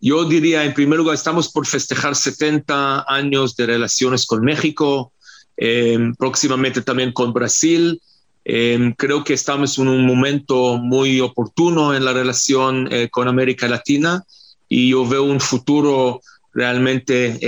[0.00, 5.12] yo diría, en primer lugar, estamos por festejar 70 años de relaciones con México,
[5.58, 8.00] em, próximamente también con Brasil.
[8.44, 13.68] Em, creo que estamos en un momento muy oportuno en la relación eh, con América
[13.68, 14.24] Latina
[14.70, 16.22] y yo veo un futuro
[16.54, 17.38] realmente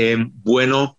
[0.45, 0.99] bueno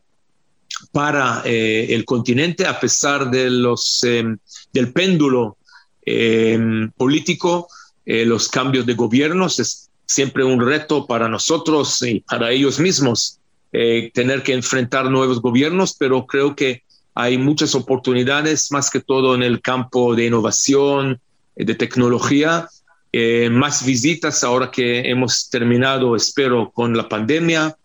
[0.91, 5.58] para eh, el continente, a pesar de los, del péndulo
[6.06, 7.67] em, político,
[8.06, 9.60] eh, los cambios de gobiernos.
[9.60, 13.39] Es siempre un reto para nosotros y para ellos mismos
[13.71, 19.36] eh, tener que enfrentar nuevos gobiernos, pero creo que hay muchas oportunidades, más que todo
[19.36, 21.19] en el campo de innovación,
[21.56, 22.67] de tecnología,
[23.13, 27.75] eh, más visitas ahora que hemos terminado, espero, con la pandemia.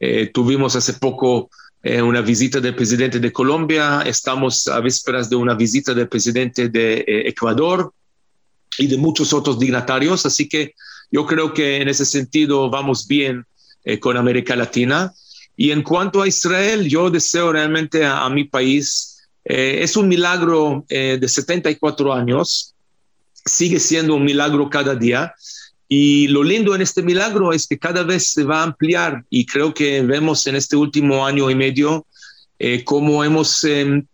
[0.00, 1.48] Eh, tuvimos hace poco eh,
[1.82, 7.04] una visita del presidente de Colombia, estamos a vísperas de una visita del presidente de
[7.26, 7.92] Ecuador
[8.78, 10.74] y de muchos otros dignatarios, así que
[11.10, 13.44] yo creo que en ese sentido vamos bien
[14.00, 15.12] con América Latina.
[15.56, 20.84] Y en cuanto a Israel, yo deseo realmente a, a mi país, es un milagro
[20.88, 22.72] de 74 años,
[23.44, 25.34] sigue siendo un milagro cada día.
[25.88, 29.44] Y lo lindo en este milagro es que cada vez se va a ampliar y
[29.44, 32.06] creo que vemos en este último año y medio
[32.58, 34.06] eh, cómo hemos em,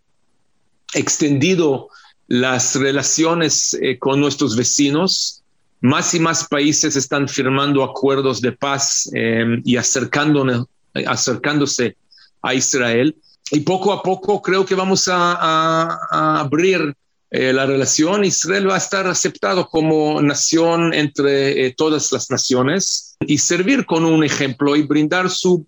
[0.93, 1.87] extendido
[2.27, 5.43] las relaciones eh, con nuestros vecinos.
[5.81, 11.95] Más y más países están firmando acuerdos de paz em, y acercándose
[12.41, 13.15] a Israel.
[13.51, 16.93] Y poco a poco creo que vamos a, a abrir
[17.31, 23.17] eh, la relación, Israel va a estar aceptado como nación entre eh, todas las naciones
[23.19, 25.67] y servir con un ejemplo y brindar su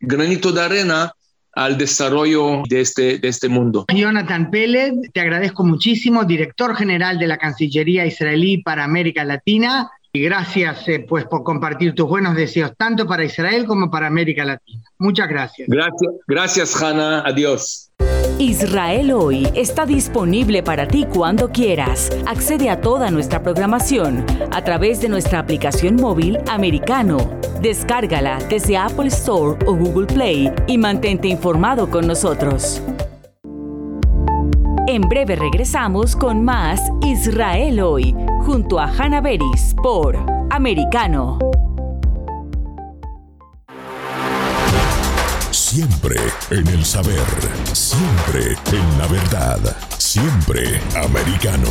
[0.00, 1.12] granito de arena
[1.52, 3.84] al desarrollo de este, de este mundo.
[3.94, 9.90] Jonathan Pérez, te agradezco muchísimo, director general de la Cancillería israelí para América Latina.
[10.16, 14.44] Y gracias eh, pues por compartir tus buenos deseos tanto para Israel como para América
[14.44, 14.80] Latina.
[14.96, 15.68] Muchas gracias.
[15.68, 17.24] Gracias, gracias Hanna.
[17.26, 17.90] Adiós.
[18.38, 22.10] Israel hoy está disponible para ti cuando quieras.
[22.26, 27.18] Accede a toda nuestra programación a través de nuestra aplicación móvil americano.
[27.60, 32.80] Descárgala desde Apple Store o Google Play y mantente informado con nosotros.
[34.86, 40.14] En breve regresamos con más Israel hoy, junto a Hannah Beris por
[40.50, 41.38] Americano.
[45.50, 46.16] Siempre
[46.50, 47.16] en el saber,
[47.72, 49.58] siempre en la verdad,
[49.96, 51.70] siempre americano.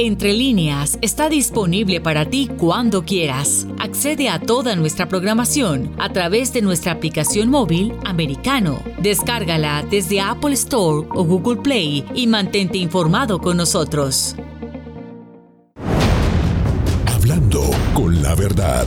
[0.00, 3.66] Entre líneas está disponible para ti cuando quieras.
[3.80, 8.80] Accede a toda nuestra programación a través de nuestra aplicación móvil americano.
[9.02, 14.36] Descárgala desde Apple Store o Google Play y mantente informado con nosotros.
[17.06, 18.86] Hablando con la verdad,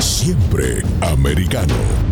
[0.00, 2.11] siempre americano.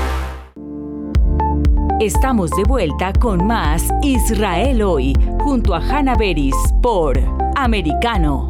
[2.01, 7.15] Estamos de vuelta con más Israel hoy, junto a Hannah Beris por
[7.55, 8.49] Americano.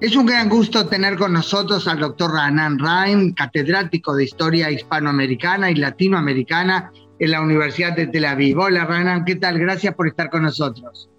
[0.00, 5.72] Es un gran gusto tener con nosotros al doctor Ranan Raim, catedrático de Historia Hispanoamericana
[5.72, 8.56] y Latinoamericana en la Universidad de Tel Aviv.
[8.56, 9.58] Hola Ranan, ¿qué tal?
[9.58, 11.10] Gracias por estar con nosotros.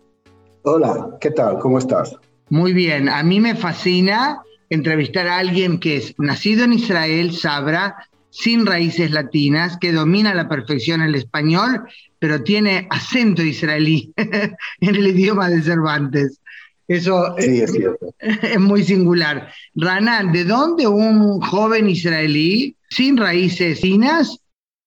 [0.63, 1.59] Hola, ¿qué tal?
[1.59, 2.15] ¿Cómo estás?
[2.47, 7.97] Muy bien, a mí me fascina entrevistar a alguien que es nacido en Israel, Sabra,
[8.35, 11.83] sin raíces latinas, que domina a la perfección el español,
[12.19, 16.41] pero tiene acento israelí en el idioma de Cervantes.
[16.87, 17.73] Eso es,
[18.19, 19.51] es, muy singular.
[19.73, 24.39] Ranan, ¿de dónde un joven israelí sin raíces latinas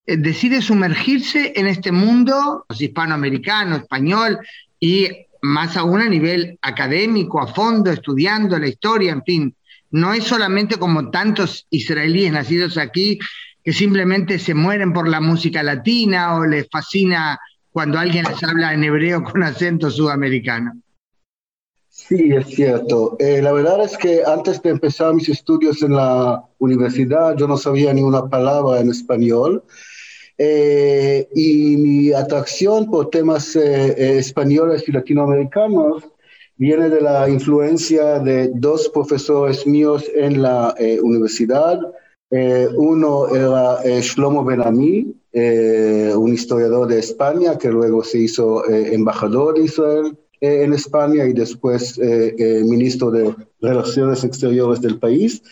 [0.07, 4.39] eh, decide sumergirse en este mundo hispanoamericano, español
[4.79, 5.09] y
[5.41, 9.55] más aún a nivel académico, a fondo, estudiando la historia, en fin?
[9.91, 13.19] No es solamente como tantos israelíes nacidos aquí
[13.65, 17.39] que simplemente se mueren por la música latina o les fascina
[17.71, 20.73] cuando alguien les habla en hebreo con acento sudamericano.
[21.89, 23.17] Sí, es cierto.
[23.19, 27.57] Eh, la verdad es que antes de empezar mis estudios en la universidad, yo no
[27.57, 29.63] sabía ni una palabra en español.
[30.39, 36.05] Eh, y mi atracción por temas eh, españoles y latinoamericanos
[36.59, 41.81] viene de la influencia de dos profesores míos en la universidad.
[42.77, 50.17] uno era Shlomo Benami, un historiador de España que luego se hizo embajador de Israel
[50.41, 55.43] eh, en España y después eh, eh, ministro de Relaciones Exteriores del país.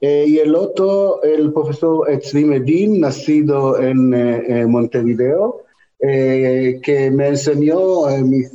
[0.00, 5.64] y el otro, el profesor Etzvi Medin, nacido en Montevideo,
[5.98, 8.48] que me enseñó mis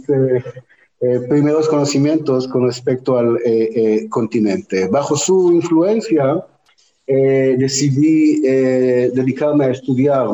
[1.28, 3.38] primeros conocimientos con respecto al
[4.10, 4.88] continente.
[4.88, 6.46] Bajo su influencia,
[7.06, 10.28] decidí dedicarme a estudiar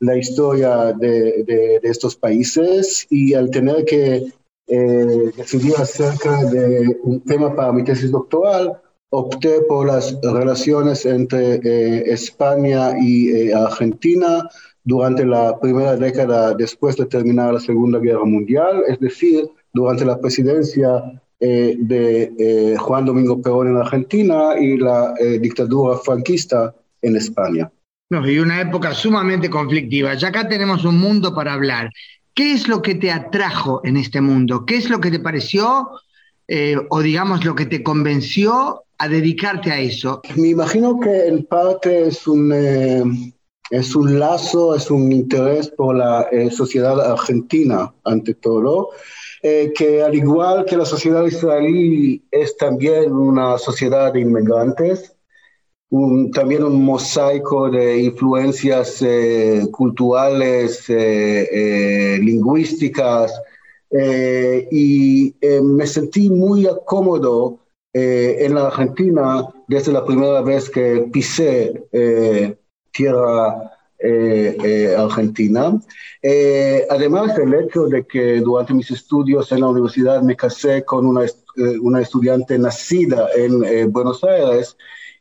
[0.00, 4.32] la historia de, de, de, estos países y al tener que
[4.66, 8.80] eh, decidí acerca de un tema para mi tesis doctoral,
[9.10, 14.48] opté por las relaciones entre eh, España y eh, Argentina
[14.82, 20.18] durante la primera década después de terminar la Segunda Guerra Mundial, es decir, durante la
[20.18, 27.70] presidencia de Juan Domingo Perón en Argentina y la dictadura franquista en España.
[28.10, 30.14] No, y una época sumamente conflictiva.
[30.14, 31.90] Ya acá tenemos un mundo para hablar.
[32.34, 34.66] ¿Qué es lo que te atrajo en este mundo?
[34.66, 35.90] ¿Qué es lo que te pareció
[36.48, 40.20] eh, o digamos lo que te convenció a dedicarte a eso?
[40.36, 43.04] Me imagino que en parte es un, eh,
[43.70, 48.90] es un lazo, es un interés por la eh, sociedad argentina ante todo,
[49.44, 55.14] que al igual que la sociedad israelí es también una sociedad de inmigrantes
[56.32, 63.32] también un mosaico de influencias eh, culturales, eh, eh, lingüísticas,
[64.72, 67.60] y me sentí muy cómodo
[67.92, 71.86] en la Argentina desde la primera vez que pisé
[72.90, 73.73] tierra
[74.98, 75.80] argentina.
[76.90, 81.22] además, el hecho de que durante mis estudios en la universidad me casé con una,
[81.82, 84.76] una estudiante nacida en Buenos Aires,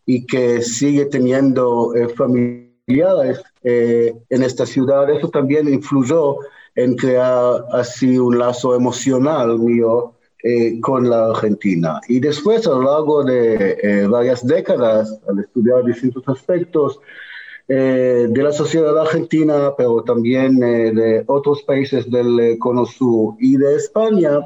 [0.05, 6.38] y que sigue teniendo eh, familiares eh, en esta ciudad, eso también influyó
[6.75, 12.01] en crear así un lazo emocional mío eh, con la Argentina.
[12.07, 16.99] Y después, a lo largo de varias décadas, al estudiar distintos aspectos
[17.68, 24.39] de la sociedad argentina, pero también de otros países del Cono Sur y de España,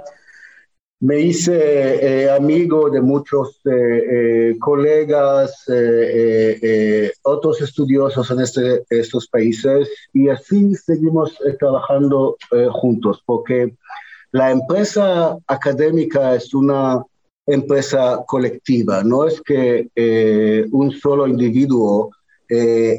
[1.00, 5.66] me hice eh, amigo de muchos eh, eh, colegas,
[7.24, 12.36] otros estudiosos en este, estos países y así seguimos trabajando
[12.72, 13.76] juntos porque
[14.32, 17.04] la empresa académica es una
[17.46, 19.90] empresa colectiva, no es que
[20.72, 22.12] un solo individuo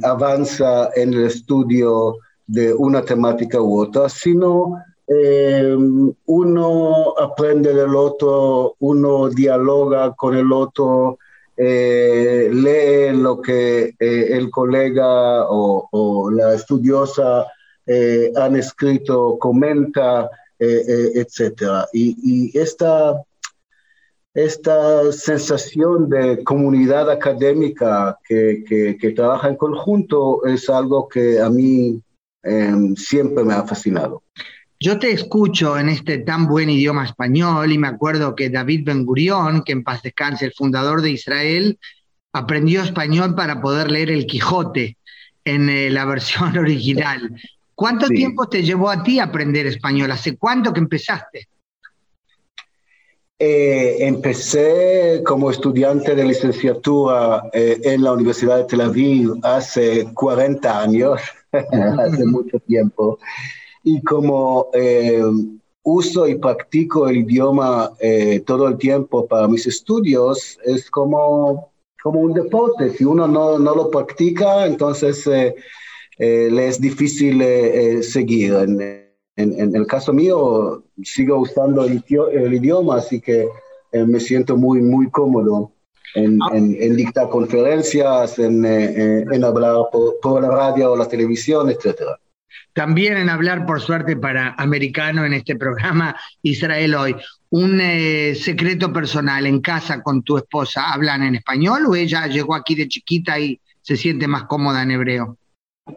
[0.02, 4.76] avanza en el estudio de una temática u otra, sino
[5.10, 5.74] eh,
[6.26, 11.18] uno aprende del otro, uno dialoga con el otro,
[11.56, 17.46] eh, lee lo que eh, el colega o, la estudiosa
[18.36, 20.28] han escrito, comenta,
[20.58, 21.86] etc.
[21.94, 23.24] Y, esta,
[24.44, 32.00] esta sensación de comunidad académica que, que trabaja en conjunto es algo que a mí
[32.96, 34.22] siempre me ha fascinado.
[34.80, 39.04] Yo te escucho en este tan buen idioma español y me acuerdo que David Ben
[39.04, 41.78] Gurión, que en paz descanse, el fundador de Israel,
[42.32, 44.96] aprendió español para poder leer el Quijote
[45.44, 47.34] en eh, la versión original.
[47.74, 50.12] ¿Cuánto tiempo te llevó a ti aprender español?
[50.12, 51.48] ¿Hace cuánto que empezaste?
[53.40, 60.82] Eh, empecé como estudiante de licenciatura eh, en la Universidad de Tel Aviv hace 40
[60.82, 61.20] años,
[61.52, 63.20] hace mucho tiempo
[63.84, 65.22] y como eh,
[65.84, 67.92] uso y practico el idioma
[68.44, 71.70] todo el tiempo para mis estudios, es como,
[72.02, 72.90] como un deporte.
[72.90, 75.26] Si uno no, no lo practica, entonces
[76.18, 77.42] le es difícil
[78.02, 78.52] seguir.
[78.54, 79.07] En,
[79.38, 83.48] en, el caso mío, sigo usando el, el idioma, así que
[83.92, 85.72] me siento muy, muy cómodo.
[86.14, 86.48] En, ah.
[86.52, 92.18] en, dictar conferencias, en, en hablar por, por, la radio o la televisión, etcétera
[92.78, 97.16] también en hablar, por suerte, para americano en este programa Israel Hoy.
[97.50, 102.54] ¿Un eh, secreto personal en casa con tu esposa hablan en español o ella llegó
[102.54, 105.38] aquí de chiquita y se siente más cómoda en hebreo?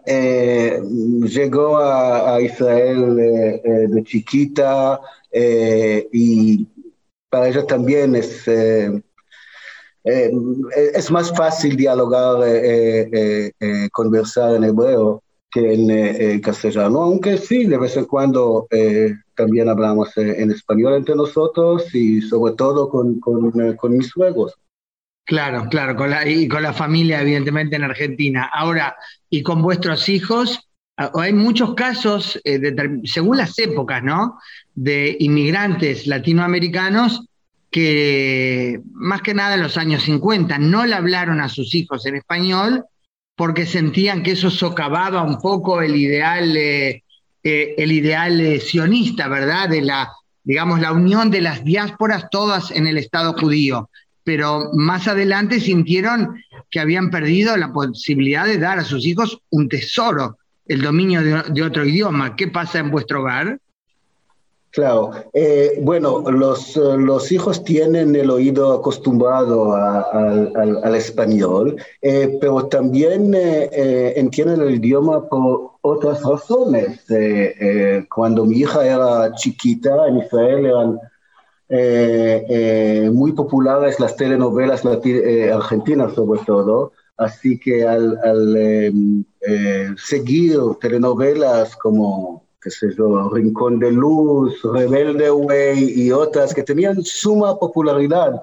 [0.06, 5.00] Llegó a, Israel de chiquita
[5.32, 6.68] y
[7.30, 8.48] para ella también es,
[11.12, 12.40] más fácil dialogar,
[13.92, 18.68] conversar en hebreo que en castellano, aunque sí, de vez en cuando
[19.36, 23.20] también hablamos en español entre nosotros y sobre todo con
[23.96, 24.58] mis suegros.
[25.32, 25.96] Claro, claro,
[26.30, 28.50] y con la familia, evidentemente, en Argentina.
[28.54, 28.98] Ahora,
[29.30, 30.68] y con vuestros hijos,
[30.98, 32.60] ah, hay muchos casos, eh,
[33.06, 34.38] según las épocas, ¿no?
[34.76, 37.30] De inmigrantes latinoamericanos
[37.70, 42.18] que, más que nada en los años 50, no le hablaron a sus hijos en
[42.18, 42.84] español
[43.38, 47.04] porque sentían que eso socavaba un poco el ideal, eh,
[47.42, 49.70] eh, el ideal sionista, ¿verdad?
[49.70, 50.12] De la,
[50.44, 53.90] digamos, la unión de las diásporas todas en el Estado judío
[54.24, 56.36] pero más adelante sintieron
[56.70, 61.64] que habían perdido la posibilidad de dar a sus hijos un tesoro, el dominio de,
[61.64, 62.36] otro idioma.
[62.36, 63.60] ¿Qué pasa en vuestro hogar?
[64.72, 73.34] Claro, eh, bueno, los, los, hijos tienen el oído acostumbrado al, español, eh, pero también
[73.36, 77.04] eh, entienden el idioma por otras razones.
[78.16, 81.00] cuando mi hija era chiquita en Israel eran
[81.74, 89.24] eh, eh, muy populares las telenovelas eh, argentinas sobre todo, así que al, em,
[89.96, 97.02] seguir telenovelas como, qué sé yo, Rincón de Luz, Rebelde Way y otras que tenían
[97.04, 98.42] suma popularidad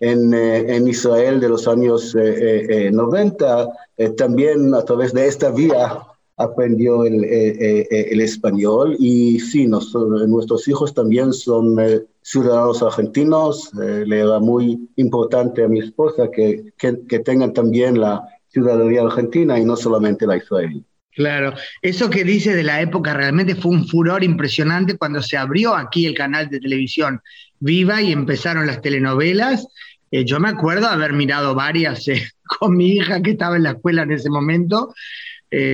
[0.00, 3.68] en, en Israel de los años 90,
[4.16, 5.98] también a través de esta vía
[6.38, 8.96] aprendió el, el español.
[8.98, 11.78] Y sí, nuestros hijos también son
[12.24, 13.70] ciudadanos argentinos.
[13.80, 19.58] Eh, le era muy importante a mi esposa que, que, tengan también la ciudadanía argentina
[19.58, 20.82] y no solamente la israelí.
[21.12, 25.76] Claro, eso que dice de la época realmente fue un furor impresionante cuando se abrió
[25.76, 27.20] aquí el canal de televisión
[27.60, 29.68] Viva y empezaron las telenovelas.
[30.10, 32.26] Eh, yo me acuerdo haber mirado varias eh,
[32.58, 34.94] con mi hija que estaba en la escuela en ese momento,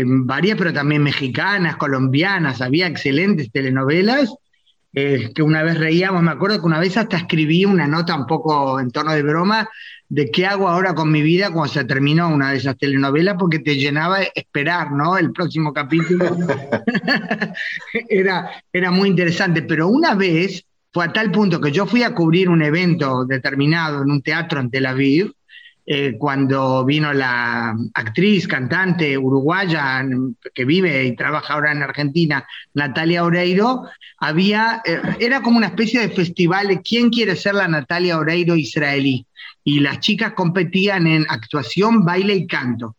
[0.04, 4.34] varias, pero también mexicanas, colombianas, había excelentes telenovelas
[4.92, 8.26] eh, que una vez reíamos, me acuerdo que una vez hasta escribí una nota un
[8.26, 9.68] poco en tono de broma
[10.10, 13.60] de qué hago ahora con mi vida cuando se terminó una de esas telenovelas, porque
[13.60, 15.16] te llenaba esperar, ¿no?
[15.16, 16.36] El próximo capítulo.
[18.08, 22.12] era, era muy interesante, pero una vez fue a tal punto que yo fui a
[22.12, 25.32] cubrir un evento determinado en un teatro en Tel Aviv,
[25.86, 30.04] eh, cuando vino la actriz, cantante uruguaya
[30.54, 33.84] que vive y trabaja ahora en Argentina, Natalia Oreiro,
[34.18, 39.26] había, eh, era como una especie de festival quién quiere ser la Natalia Oreiro israelí.
[39.64, 42.96] Y las chicas competían en actuación, baile y canto.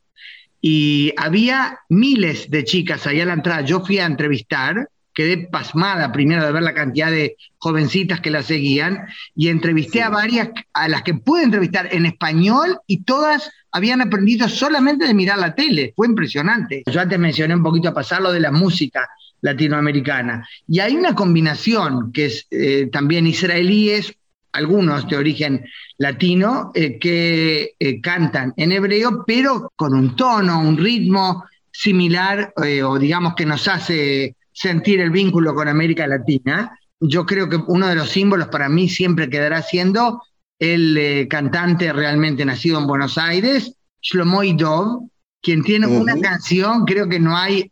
[0.60, 3.62] Y había miles de chicas ahí a la entrada.
[3.62, 8.44] Yo fui a entrevistar quedé pasmada primero de ver la cantidad de jovencitas que la
[8.44, 14.02] seguían y entrevisté a varias, a las que pude entrevistar en español y todas habían
[14.02, 15.94] aprendido solamente de mirar la tele.
[15.96, 16.84] Fue impresionante.
[16.92, 19.08] Yo antes mencioné un poquito a pasar lo de la música
[19.42, 20.48] latinoamericana.
[20.68, 24.14] Y hay una combinación que es eh, también israelíes,
[24.54, 25.66] algunos de origen
[25.98, 32.54] latino, eh, que eh, cantan en hebreo, pero con un tono, un ritmo similar,
[32.84, 36.78] o digamos que nos hace sentir el vínculo con América Latina.
[37.00, 40.22] Yo creo que uno de los símbolos para mí siempre quedará siendo
[40.60, 45.10] el eh, cantante realmente nacido en Buenos Aires, Shlomo Dov,
[45.42, 47.72] quien tiene una canción, creo que no hay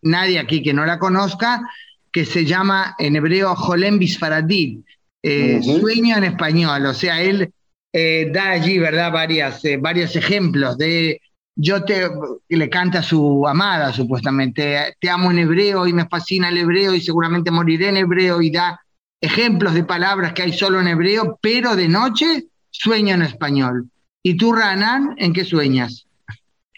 [0.00, 1.60] nadie aquí que no la conozca,
[2.10, 4.80] que se llama en hebreo Jolem Bisfaradid,
[5.22, 6.86] eh, sueño en español.
[6.86, 7.52] O sea, él
[7.92, 11.20] eh, da allí, ¿verdad?, varias, varios ejemplos de
[11.56, 12.08] yo te
[12.48, 16.94] le canta a su amada supuestamente, te amo en hebreo y me fascina el hebreo
[16.94, 18.80] y seguramente moriré en hebreo y da
[19.20, 23.88] ejemplos de palabras que hay solo en hebreo, pero de noche sueña en español.
[24.22, 26.06] ¿Y tú, Ranan, en qué sueñas?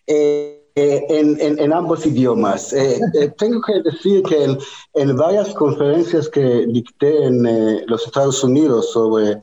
[0.07, 2.73] Eh, eh, en, ambos idiomas.
[2.73, 2.99] Eh,
[3.39, 4.57] tengo que decir que
[4.95, 9.43] en, varias conferencias que dicté en los Estados Unidos sobre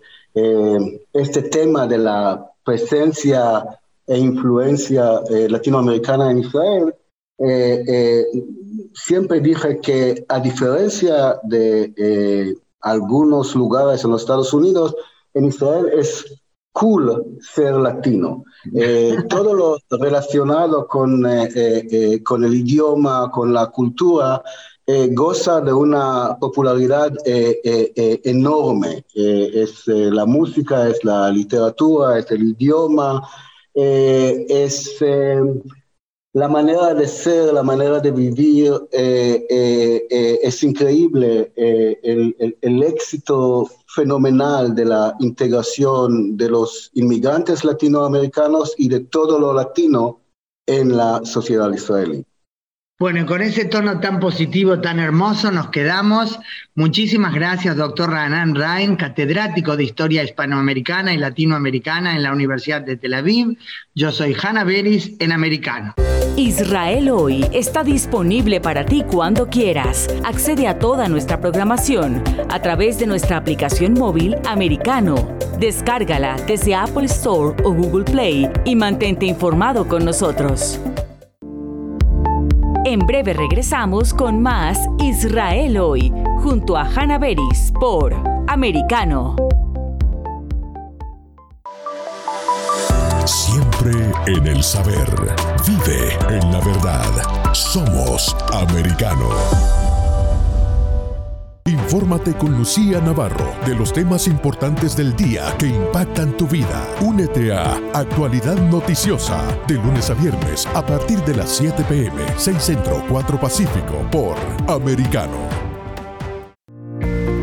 [1.14, 3.79] este tema de la presencia
[4.10, 6.96] e influencia eh, latinoamericana en Israel,
[7.38, 8.26] eh, eh,
[8.94, 14.96] siempre dije que a diferencia de algunos lugares en los Estados Unidos,
[15.36, 16.26] en Israel es
[16.72, 18.44] cool ser latino.
[19.30, 21.24] todo lo relacionado con,
[22.24, 24.42] con el idioma, con la cultura,
[25.12, 29.06] goza de una popularidad enorme.
[29.14, 33.22] es la música, es la literatura, es el idioma,
[33.74, 35.42] eh, es, eh,
[36.34, 41.52] la manera de ser, la manera de vivir, eh, eh, es increíble.
[41.56, 49.54] El, el, éxito fenomenal de la integración de los inmigrantes latinoamericanos y de todo lo
[49.54, 50.22] latino
[50.68, 52.24] en la sociedad israelí.
[53.02, 56.38] Bueno, con ese tono tan positivo, tan hermoso, nos quedamos.
[56.76, 62.98] Muchísimas gracias, doctor Ranan Rain, catedrático de Historia Hispanoamericana y Latinoamericana en la Universidad de
[62.98, 63.58] Tel Aviv.
[63.96, 65.94] Yo soy Hanna Beris en Americano.
[66.36, 70.10] Israel hoy está disponible para ti cuando quieras.
[70.26, 75.38] Accede a toda nuestra programación a través de nuestra aplicación móvil Americano.
[75.58, 80.82] Descárgala desde Apple Store o Google Play y mantente informado con nosotros.
[82.90, 86.12] En breve regresamos con más Israel hoy,
[86.42, 88.16] junto a Hannah Beris por
[88.48, 89.36] Americano.
[93.26, 93.92] Siempre
[94.26, 95.08] en el saber.
[95.68, 97.54] Vive en la verdad.
[97.54, 99.79] Somos Americano.
[101.90, 106.88] Infórmate con Lucía Navarro de los temas importantes del día que impactan tu vida.
[107.02, 112.62] Únete a Actualidad Noticiosa de lunes a viernes a partir de las 7 pm, 6
[112.62, 114.36] Centro, 4 Pacífico por
[114.68, 115.36] Americano.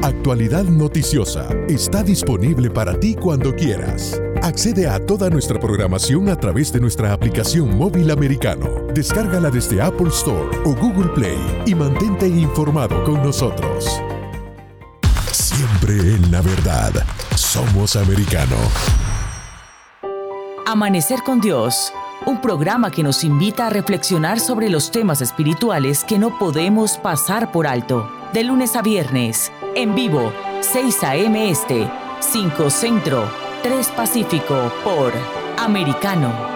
[0.04, 4.22] Actualidad Noticiosa está disponible para ti cuando quieras.
[4.44, 8.86] Accede a toda nuestra programación a través de nuestra aplicación móvil americano.
[8.94, 14.00] Descárgala desde Apple Store o Google Play y mantente informado con nosotros.
[15.88, 16.92] En la verdad.
[17.36, 18.56] Somos americano.
[20.66, 21.92] Amanecer con Dios.
[22.24, 27.52] Un programa que nos invita a reflexionar sobre los temas espirituales que no podemos pasar
[27.52, 28.10] por alto.
[28.32, 31.50] De lunes a viernes, en vivo, 6 a.m.
[31.50, 33.30] Este, 5 Centro,
[33.62, 35.12] 3 Pacífico, por
[35.56, 36.55] Americano.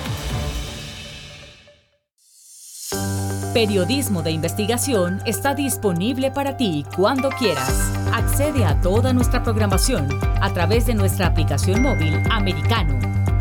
[3.53, 7.91] Periodismo de investigación está disponible para ti cuando quieras.
[8.13, 10.07] Accede a toda nuestra programación
[10.39, 12.97] a través de nuestra aplicación móvil americano.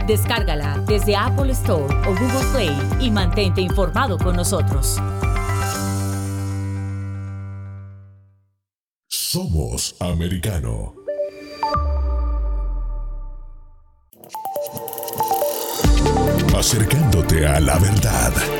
[0.08, 4.96] Descárgala desde Apple Store o Google Play y mantente informado con nosotros.
[9.06, 10.94] Somos americano.
[16.58, 18.59] Acercándote a la verdad.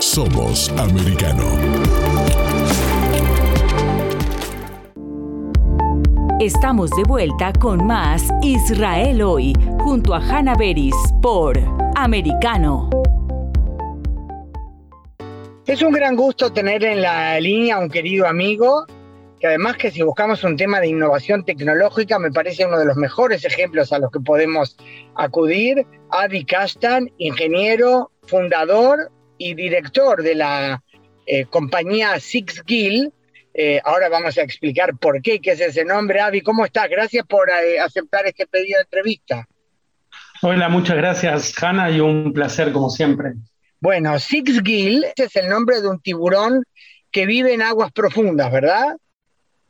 [0.00, 1.44] Somos americano.
[6.38, 11.58] Estamos de vuelta con más Israel hoy, junto a Hanna Beris por
[11.96, 12.90] Americano.
[15.66, 18.84] Es un gran gusto tener en la línea a un querido amigo,
[19.40, 22.96] que además que si buscamos un tema de innovación tecnológica, me parece uno de los
[22.96, 24.76] mejores ejemplos a los que podemos
[25.14, 30.82] acudir, Adi Kastan, ingeniero, fundador y director de la
[31.26, 33.12] eh, compañía Six Gill.
[33.54, 36.20] Eh, ahora vamos a explicar por qué, qué es ese nombre.
[36.20, 36.88] Avi, ¿cómo estás?
[36.90, 39.48] Gracias por eh, aceptar este pedido de entrevista.
[40.42, 43.32] Hola, muchas gracias, Hanna, y un placer como siempre.
[43.80, 46.64] Bueno, Six Gill es el nombre de un tiburón
[47.10, 48.96] que vive en aguas profundas, ¿verdad?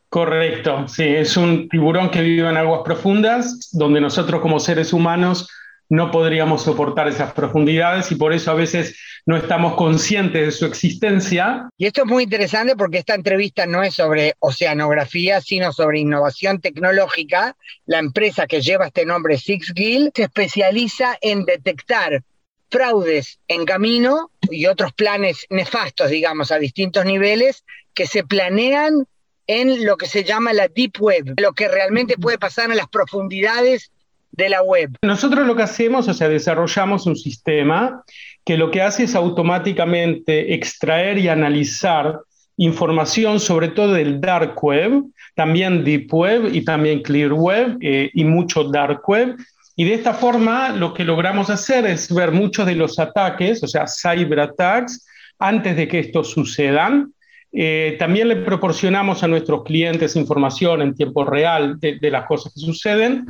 [0.08, 5.48] Correcto, sí, es un tiburón que vive en aguas profundas, donde nosotros como seres humanos
[5.88, 10.66] no podríamos soportar esas profundidades y por eso a veces no estamos conscientes de su
[10.66, 11.68] existencia.
[11.76, 16.60] Y esto es muy interesante porque esta entrevista no es sobre oceanografía, sino sobre innovación
[16.60, 17.56] tecnológica.
[17.86, 22.22] La empresa que lleva este nombre, Six Gill, se especializa en detectar
[22.70, 27.64] fraudes en camino y otros planes nefastos, digamos, a distintos niveles
[27.94, 29.06] que se planean
[29.46, 32.88] en lo que se llama la Deep Web, lo que realmente puede pasar en las
[32.88, 33.92] profundidades
[34.36, 34.90] de la web.
[35.02, 38.02] Nosotros lo que hacemos, o sea, desarrollamos un sistema
[38.44, 42.20] que lo que hace es automáticamente extraer y analizar
[42.58, 45.02] información sobre todo del dark web,
[45.34, 49.36] también deep web y también clear web eh, y mucho dark web.
[49.74, 53.66] Y de esta forma lo que logramos hacer es ver muchos de los ataques, o
[53.66, 55.06] sea, cyber attacks,
[55.38, 57.12] antes de que estos sucedan.
[57.52, 62.54] Eh, también le proporcionamos a nuestros clientes información en tiempo real de, de las cosas
[62.54, 63.26] que suceden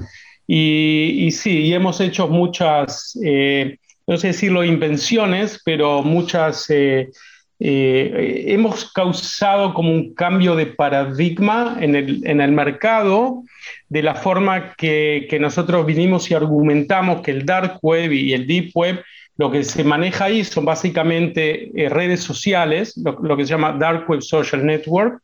[0.46, 7.10] y, sí, y hemos hecho muchas, eh, no sé decirlo invenciones, pero muchas, eh,
[7.58, 13.42] eh, hemos causado como un cambio de paradigma en el, en el mercado
[13.88, 18.46] de la forma que, que, nosotros vinimos y argumentamos que el dark web y el
[18.46, 19.02] deep web,
[19.38, 23.72] lo que se maneja ahí son básicamente eh, redes sociales, lo, lo, que se llama
[23.72, 25.22] dark web social network,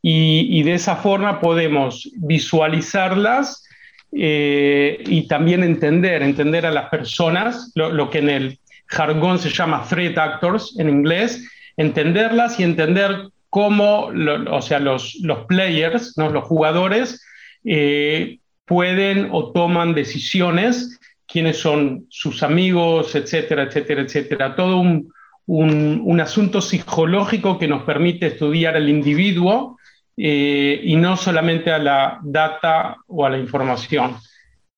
[0.00, 3.64] y, y de esa forma podemos visualizarlas
[4.12, 9.86] eh, y también entender, entender a las personas, lo, que en el jargón se llama
[9.88, 11.48] threat actors en inglés,
[11.78, 14.10] entenderlas y entender cómo,
[14.50, 16.28] o sea, los, los players, ¿no?
[16.28, 17.24] los jugadores,
[17.64, 24.56] eh, pueden o toman decisiones, quiénes son sus amigos, etcétera, etcétera, etcétera.
[24.56, 25.10] Todo un,
[25.46, 29.78] un, un asunto psicológico que nos permite estudiar al individuo
[30.16, 34.16] eh, y no solamente a la data o a la información.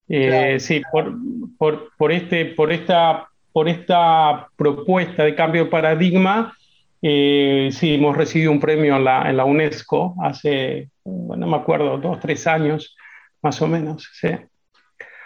[0.09, 0.61] Eh, claro.
[0.61, 1.15] Sí, por,
[1.59, 6.55] por, por, este, por, esta, por esta propuesta de cambio de paradigma,
[7.03, 11.57] eh, sí, hemos recibido un premio en la, en la UNESCO hace, bueno, no me
[11.59, 12.97] acuerdo, dos, tres años,
[13.43, 14.29] más o menos, sí.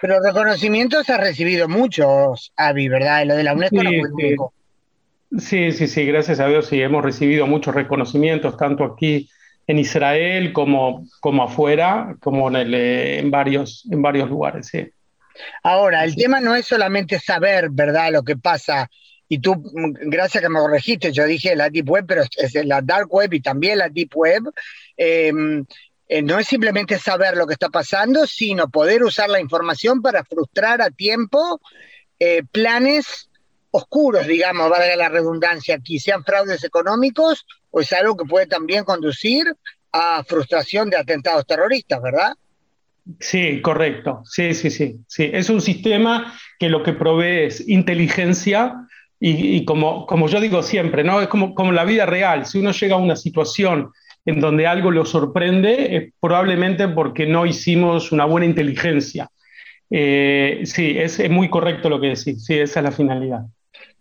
[0.01, 3.27] Pero reconocimientos ha recibido muchos, Avi, ¿verdad?
[3.27, 4.37] Lo de la UNESCO sí, no fue sí.
[5.39, 9.29] Sí, sí, sí, gracias a Dios sí, hemos recibido muchos reconocimientos, tanto aquí
[9.69, 14.67] en Israel como, como afuera, como en, el, eh, en, varios, en varios lugares.
[14.67, 14.91] Sí.
[15.63, 16.23] Ahora, el sí.
[16.23, 18.91] tema no es solamente saber, ¿verdad?, lo que pasa.
[19.29, 23.13] Y tú, gracias que me corregiste, yo dije la Deep Web, pero es la Dark
[23.13, 24.45] Web y también la Deep Web.
[24.97, 25.31] Eh,
[26.09, 30.25] eh, no es simplemente saber lo que está pasando, sino poder usar la información para
[30.25, 31.61] frustrar a tiempo
[32.19, 33.29] eh, planes
[33.71, 37.45] oscuros, digamos, valga la redundancia aquí, sean fraudes económicos
[37.79, 39.47] o es algo que puede también conducir
[39.93, 42.33] a frustración de atentados terroristas, ¿verdad?
[43.21, 44.23] Sí, correcto.
[44.25, 44.97] Sí, sí, sí.
[45.07, 45.31] sí.
[45.33, 48.75] Es un sistema que lo que provee es inteligencia
[49.19, 51.21] y, y como, como yo digo siempre, ¿no?
[51.21, 52.45] Es como, como la vida real.
[52.45, 53.93] Si uno llega a una situación
[54.27, 59.31] en donde algo lo sorprende, es probablemente porque no hicimos una buena inteligencia.
[59.91, 62.45] Eh, sí, es, es muy correcto lo que decís.
[62.45, 63.47] Sí, esa es la finalidad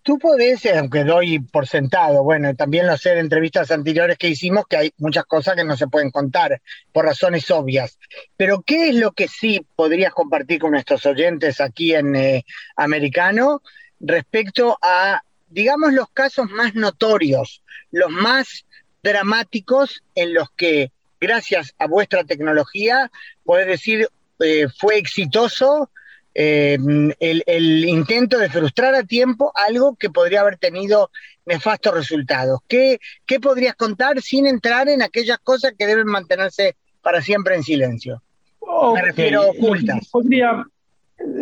[0.07, 4.65] tú podés, aunque doy por sentado, bueno, también lo sé de entrevistas anteriores que hicimos,
[4.65, 6.61] que hay muchas cosas que no se pueden contar
[6.93, 7.99] por razones obvias,
[8.37, 12.45] pero ¿qué es lo que sí podrías compartir con nuestros oyentes aquí en eh,
[12.77, 13.61] Americano
[13.99, 18.65] respecto a, digamos, los casos más notorios, los más
[19.03, 23.11] dramáticos en los que, gracias a vuestra tecnología,
[23.43, 24.07] podés decir,
[24.39, 25.91] eh, fue exitoso
[26.39, 26.77] eh,
[27.19, 31.09] el, el, intento de frustrar a tiempo algo que podría haber tenido
[31.47, 32.59] nefastos resultados.
[32.67, 37.63] ¿Qué, ¿Qué, podrías contar sin entrar en aquellas cosas que deben mantenerse para siempre en
[37.63, 38.21] silencio?
[38.59, 39.01] Okay.
[39.01, 40.09] Me refiero ocultas.
[40.11, 40.63] Podría,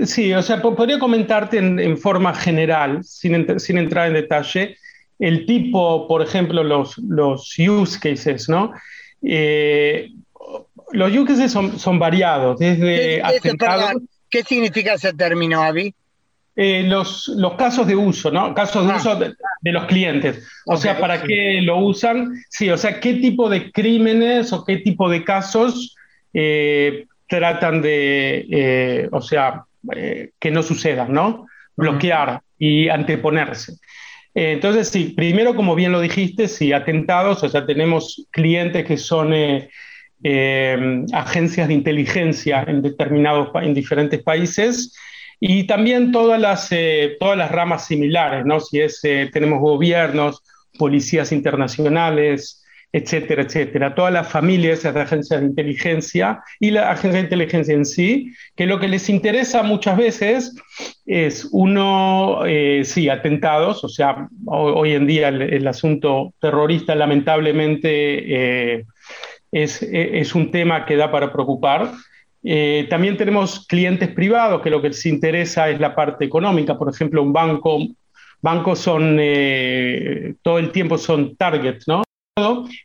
[0.05, 4.77] sí, o sea, podría comentarte en, en forma general, sin, sin, entrar en detalle,
[5.19, 8.71] el tipo, por ejemplo, los, los use cases, ¿no?
[9.21, 10.09] Eh,
[10.93, 14.01] los use cases son, son variados, desde atentados...
[14.29, 15.93] ¿Qué significa ese término, Avi?
[16.57, 18.53] Eh, los, los, casos de uso, ¿no?
[18.53, 18.95] Casos de ah.
[18.95, 20.47] uso de, de, los clientes.
[20.65, 21.27] O okay, sea, ¿para sí.
[21.27, 22.33] qué lo usan?
[22.49, 25.95] Sí, o sea, ¿qué tipo de crímenes o qué tipo de casos
[26.33, 29.65] eh, tratan de, eh, o sea,
[30.39, 31.45] que no sucedan, ¿no?
[31.75, 32.41] Bloquear uh -huh.
[32.57, 33.73] y anteponerse.
[34.33, 39.33] Entonces, sí, primero, como bien lo dijiste, sí, atentados, o sea, tenemos clientes que son
[40.23, 44.95] eh, agencias de inteligencia en determinados en diferentes países
[45.39, 50.41] y también todas las eh, todas las ramas similares no si es eh, tenemos gobiernos
[50.77, 53.93] policías internacionales etcétera etcétera.
[53.93, 58.65] Todas las familias de agencias de inteligencia y la agencia de inteligencia en sí que
[58.65, 60.55] lo que les interesa muchas veces
[61.05, 68.77] es uno eh, sí atentados o sea hoy en día el, el asunto terrorista lamentablemente
[68.77, 68.85] eh,
[69.51, 71.91] es, es un tema que da para preocupar.
[72.47, 76.77] Eh, también tenemos clientes privados que lo que les interesa es la parte económica.
[76.77, 77.79] Por ejemplo, un banco,
[78.41, 82.03] bancos son, eh, todo el tiempo son targets, ¿no?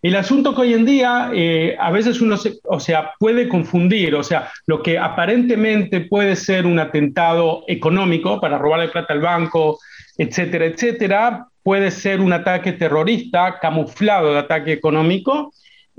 [0.00, 4.14] El asunto que hoy en día eh, a veces uno se, o sea, puede confundir,
[4.14, 9.80] o sea, lo que aparentemente puede ser un atentado económico para robarle plata al banco,
[10.16, 15.52] etcétera, etcétera, puede ser un ataque terrorista camuflado de ataque económico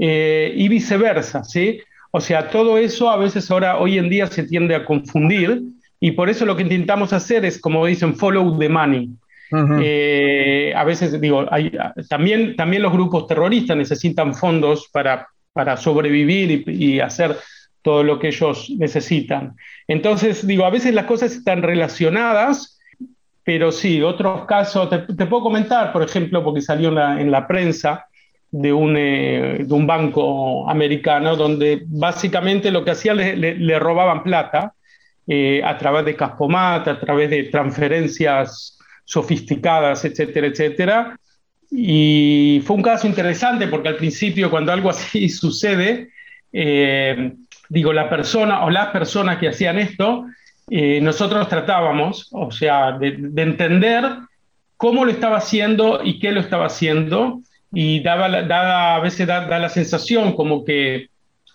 [0.04, 1.80] eh, y viceversa, ¿sí?
[2.10, 5.62] O sea, todo eso a veces ahora, hoy en día se tiende a confundir
[6.00, 9.10] y por eso lo que intentamos hacer es, como dicen, follow the money.
[9.52, 9.82] Uh -huh.
[9.84, 11.72] eh, a veces, digo, hay,
[12.10, 17.38] también, también los grupos terroristas necesitan fondos para, para sobrevivir y, y hacer
[17.84, 19.56] todo lo que ellos necesitan.
[19.88, 22.80] Entonces, digo, a veces las cosas están relacionadas,
[23.44, 28.06] pero sí, otros casos, te, puedo comentar, por ejemplo, porque salió en la, prensa
[28.52, 34.74] de un, eh, de un, banco americano donde básicamente lo que hacían le, robaban plata
[35.26, 41.18] eh, a través de Caspomat, a través de transferencias sofisticadas, etcétera, etcétera.
[41.72, 46.10] Y fue un caso interesante porque al principio cuando algo así sucede,
[46.52, 47.34] eh,
[47.70, 50.26] digo, la persona o las personas que hacían esto
[51.02, 54.06] nosotros tratábamos, o sea, de, entender
[54.78, 57.42] cómo lo estaba haciendo y qué lo estaba haciendo,
[57.72, 61.08] y daba, a veces da, la sensación como que,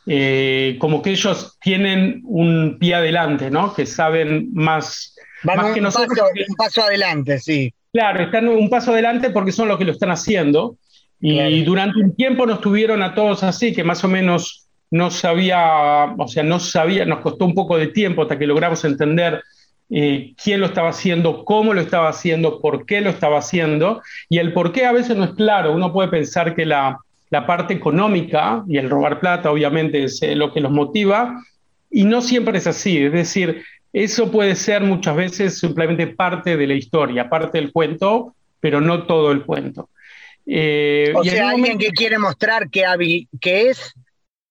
[0.07, 3.75] eh, como que ellos tienen un pie adelante, ¿no?
[3.75, 6.19] Que saben más, más que nosotros.
[6.19, 7.73] Paso, un paso adelante, sí.
[7.93, 10.77] Claro, están un paso adelante porque son los que lo están haciendo.
[11.19, 16.15] Y durante un tiempo nos tuvieron a todos así, que más o menos no sabía,
[16.17, 19.43] o sea, no sabía, nos costó un poco de tiempo hasta que logramos entender
[19.91, 24.39] eh, quién lo estaba haciendo, cómo lo estaba haciendo, por qué lo estaba haciendo, y
[24.39, 25.73] el por qué a veces no es claro.
[25.73, 26.99] Uno puede pensar que la,
[27.47, 31.43] parte económica y el robar plata obviamente es eh, lo que los motiva,
[31.91, 33.05] y no siempre es así.
[33.05, 33.63] Es decir,
[33.93, 39.07] eso puede ser muchas veces simplemente parte de la historia, parte del cuento, pero no
[39.07, 39.91] todo el cuento.
[40.47, 42.85] Eh, o sea, alguien que quiere mostrar que,
[43.41, 43.95] que es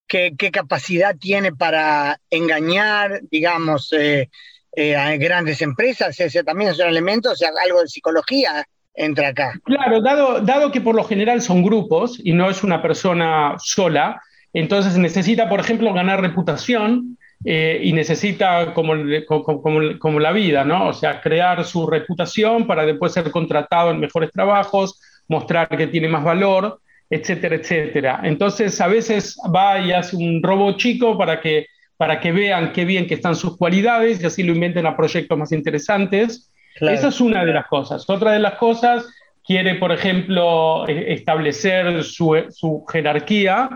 [0.07, 4.29] qué, capacidad tiene para engañar, digamos, eh,
[4.75, 9.29] eh, a grandes empresas, ese también es un elemento, o sea, algo de psicología entra
[9.29, 9.53] acá.
[9.63, 14.21] Claro, dado, dado que por lo general son grupos y no es una persona sola,
[14.53, 18.93] entonces necesita, por ejemplo, ganar reputación eh, y necesita, como,
[19.27, 20.87] como, como, la vida, ¿no?
[20.87, 26.07] O sea, crear su reputación para después ser contratado en mejores trabajos, mostrar que tiene
[26.07, 28.19] más valor etcétera, etcétera.
[28.23, 31.67] Entonces, a veces va y hace un robo chico para que,
[31.97, 35.37] para que vean qué bien que están sus cualidades y así lo inventen a proyectos
[35.37, 36.51] más interesantes.
[36.79, 38.09] Esa es una de las cosas.
[38.09, 39.05] Otra de las cosas,
[39.45, 43.69] quiere, por ejemplo, e-, establecer su, su jerarquía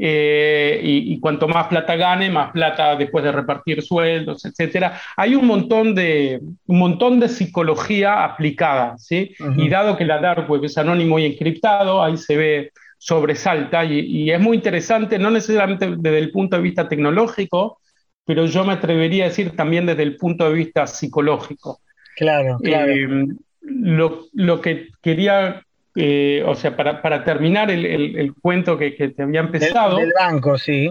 [0.00, 5.00] eh, y, cuanto más plata gane, más plata después de repartir sueldos, etcétera.
[5.16, 9.34] Hay un montón de, un montón de psicología aplicada, ¿sí?
[9.56, 14.00] Y dado que la dark web es anónimo y encriptado, ahí se ve sobresalta y,
[14.00, 17.78] y, es muy interesante, no necesariamente desde el punto de vista tecnológico,
[18.26, 21.80] pero yo me atrevería a decir también desde el punto de vista psicológico.
[22.16, 22.92] Claro, claro.
[22.92, 23.26] Eh,
[23.62, 25.62] lo, lo, que quería
[25.94, 29.96] eh, o sea, para, para terminar el, el, cuento que, que, te había empezado.
[29.96, 30.90] Del, banco, sí.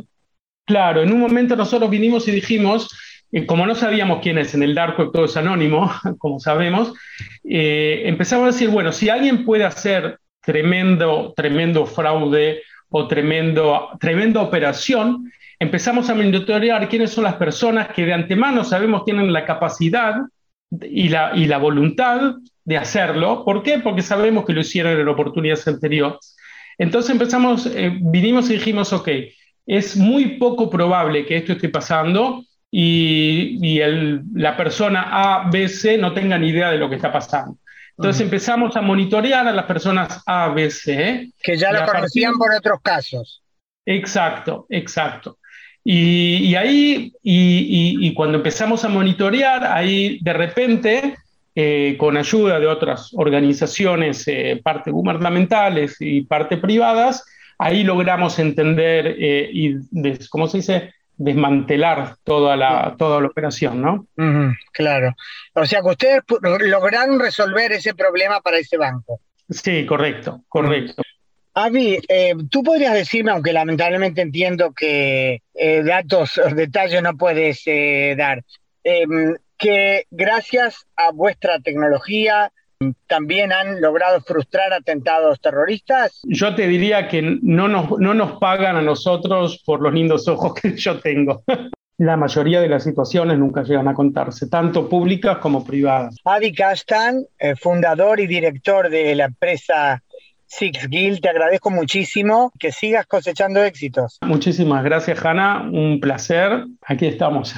[0.66, 2.90] Claro, en un momento nosotros vinimos y dijimos,
[3.32, 6.94] eh, como no sabíamos quién es en el dark web, todo es anónimo, como sabemos,
[7.44, 10.18] empezamos a decir, bueno, si alguien puede hacer
[10.48, 15.30] tremendo, tremendo fraude o tremendo, tremenda operación,
[15.60, 20.16] empezamos a monitorear quiénes son las personas que de antemano sabemos tienen la capacidad
[20.82, 23.44] y la, y la voluntad de hacerlo.
[23.44, 23.80] ¿Por qué?
[23.80, 26.38] Porque sabemos que lo hicieron en oportunidades anteriores.
[26.78, 29.10] Entonces empezamos, eh, vinimos y dijimos, ok,
[29.66, 32.42] es muy poco probable que esto esté pasando
[32.72, 36.96] y, y el, la persona A, B, C no tenga ni idea de lo que
[36.96, 37.58] está pasando.
[37.98, 41.32] Entonces empezamos a monitorear a las personas A, B, C.
[41.42, 43.42] Que ya lo conocían por otros casos.
[43.86, 45.40] Exacto, exacto.
[45.84, 51.16] Y, ahí, y, cuando empezamos a monitorear, ahí de repente,
[51.56, 57.24] eh, con ayuda de otras organizaciones, eh, parte gubernamentales y parte privadas,
[57.58, 59.76] ahí logramos entender eh, y,
[60.28, 60.94] ¿cómo se dice?
[61.18, 64.08] Desmantelar toda la, toda la operación, ¿no?
[64.72, 65.16] claro.
[65.54, 69.20] O sea que ustedes lograron resolver ese problema para ese banco.
[69.50, 71.02] Sí, correcto, correcto.
[71.54, 77.64] Avi, eh, tú podrías decirme, aunque lamentablemente entiendo que eh, datos o detalles no puedes
[77.66, 78.44] eh, dar,
[78.84, 82.52] em, que gracias a vuestra tecnología
[83.08, 86.20] también han logrado frustrar atentados terroristas?
[86.24, 90.54] Yo te diría que no nos, no nos pagan a nosotros por los lindos ojos
[90.54, 91.44] que yo tengo.
[92.00, 96.16] La mayoría de las situaciones nunca llegan a contarse, tanto públicas como privadas.
[96.26, 97.26] Avi Castan,
[97.60, 100.04] fundador y director de la empresa
[100.48, 104.18] Six Gil, te agradezco muchísimo que sigas cosechando éxitos.
[104.22, 105.70] Muchísimas gracias, Hanna.
[105.72, 106.66] Un placer.
[106.86, 107.56] Aquí estamos.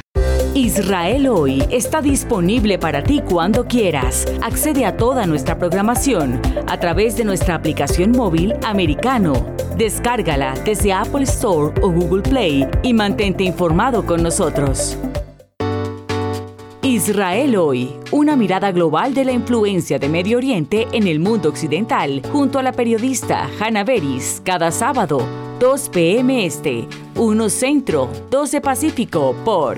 [0.55, 4.25] Israel hoy está disponible para ti cuando quieras.
[4.41, 9.33] Accede a toda nuestra programación a través de nuestra aplicación móvil americano.
[9.77, 14.97] Descárgala desde Apple Store o Google Play y mantente informado con nosotros.
[16.81, 22.23] Israel hoy, una mirada global de la influencia de Medio Oriente en el mundo occidental,
[22.31, 25.21] junto a la periodista Hannah Beris, cada sábado,
[25.59, 26.43] 2 p.m.
[26.43, 29.77] Este, 1 Centro, 12 Pacífico, por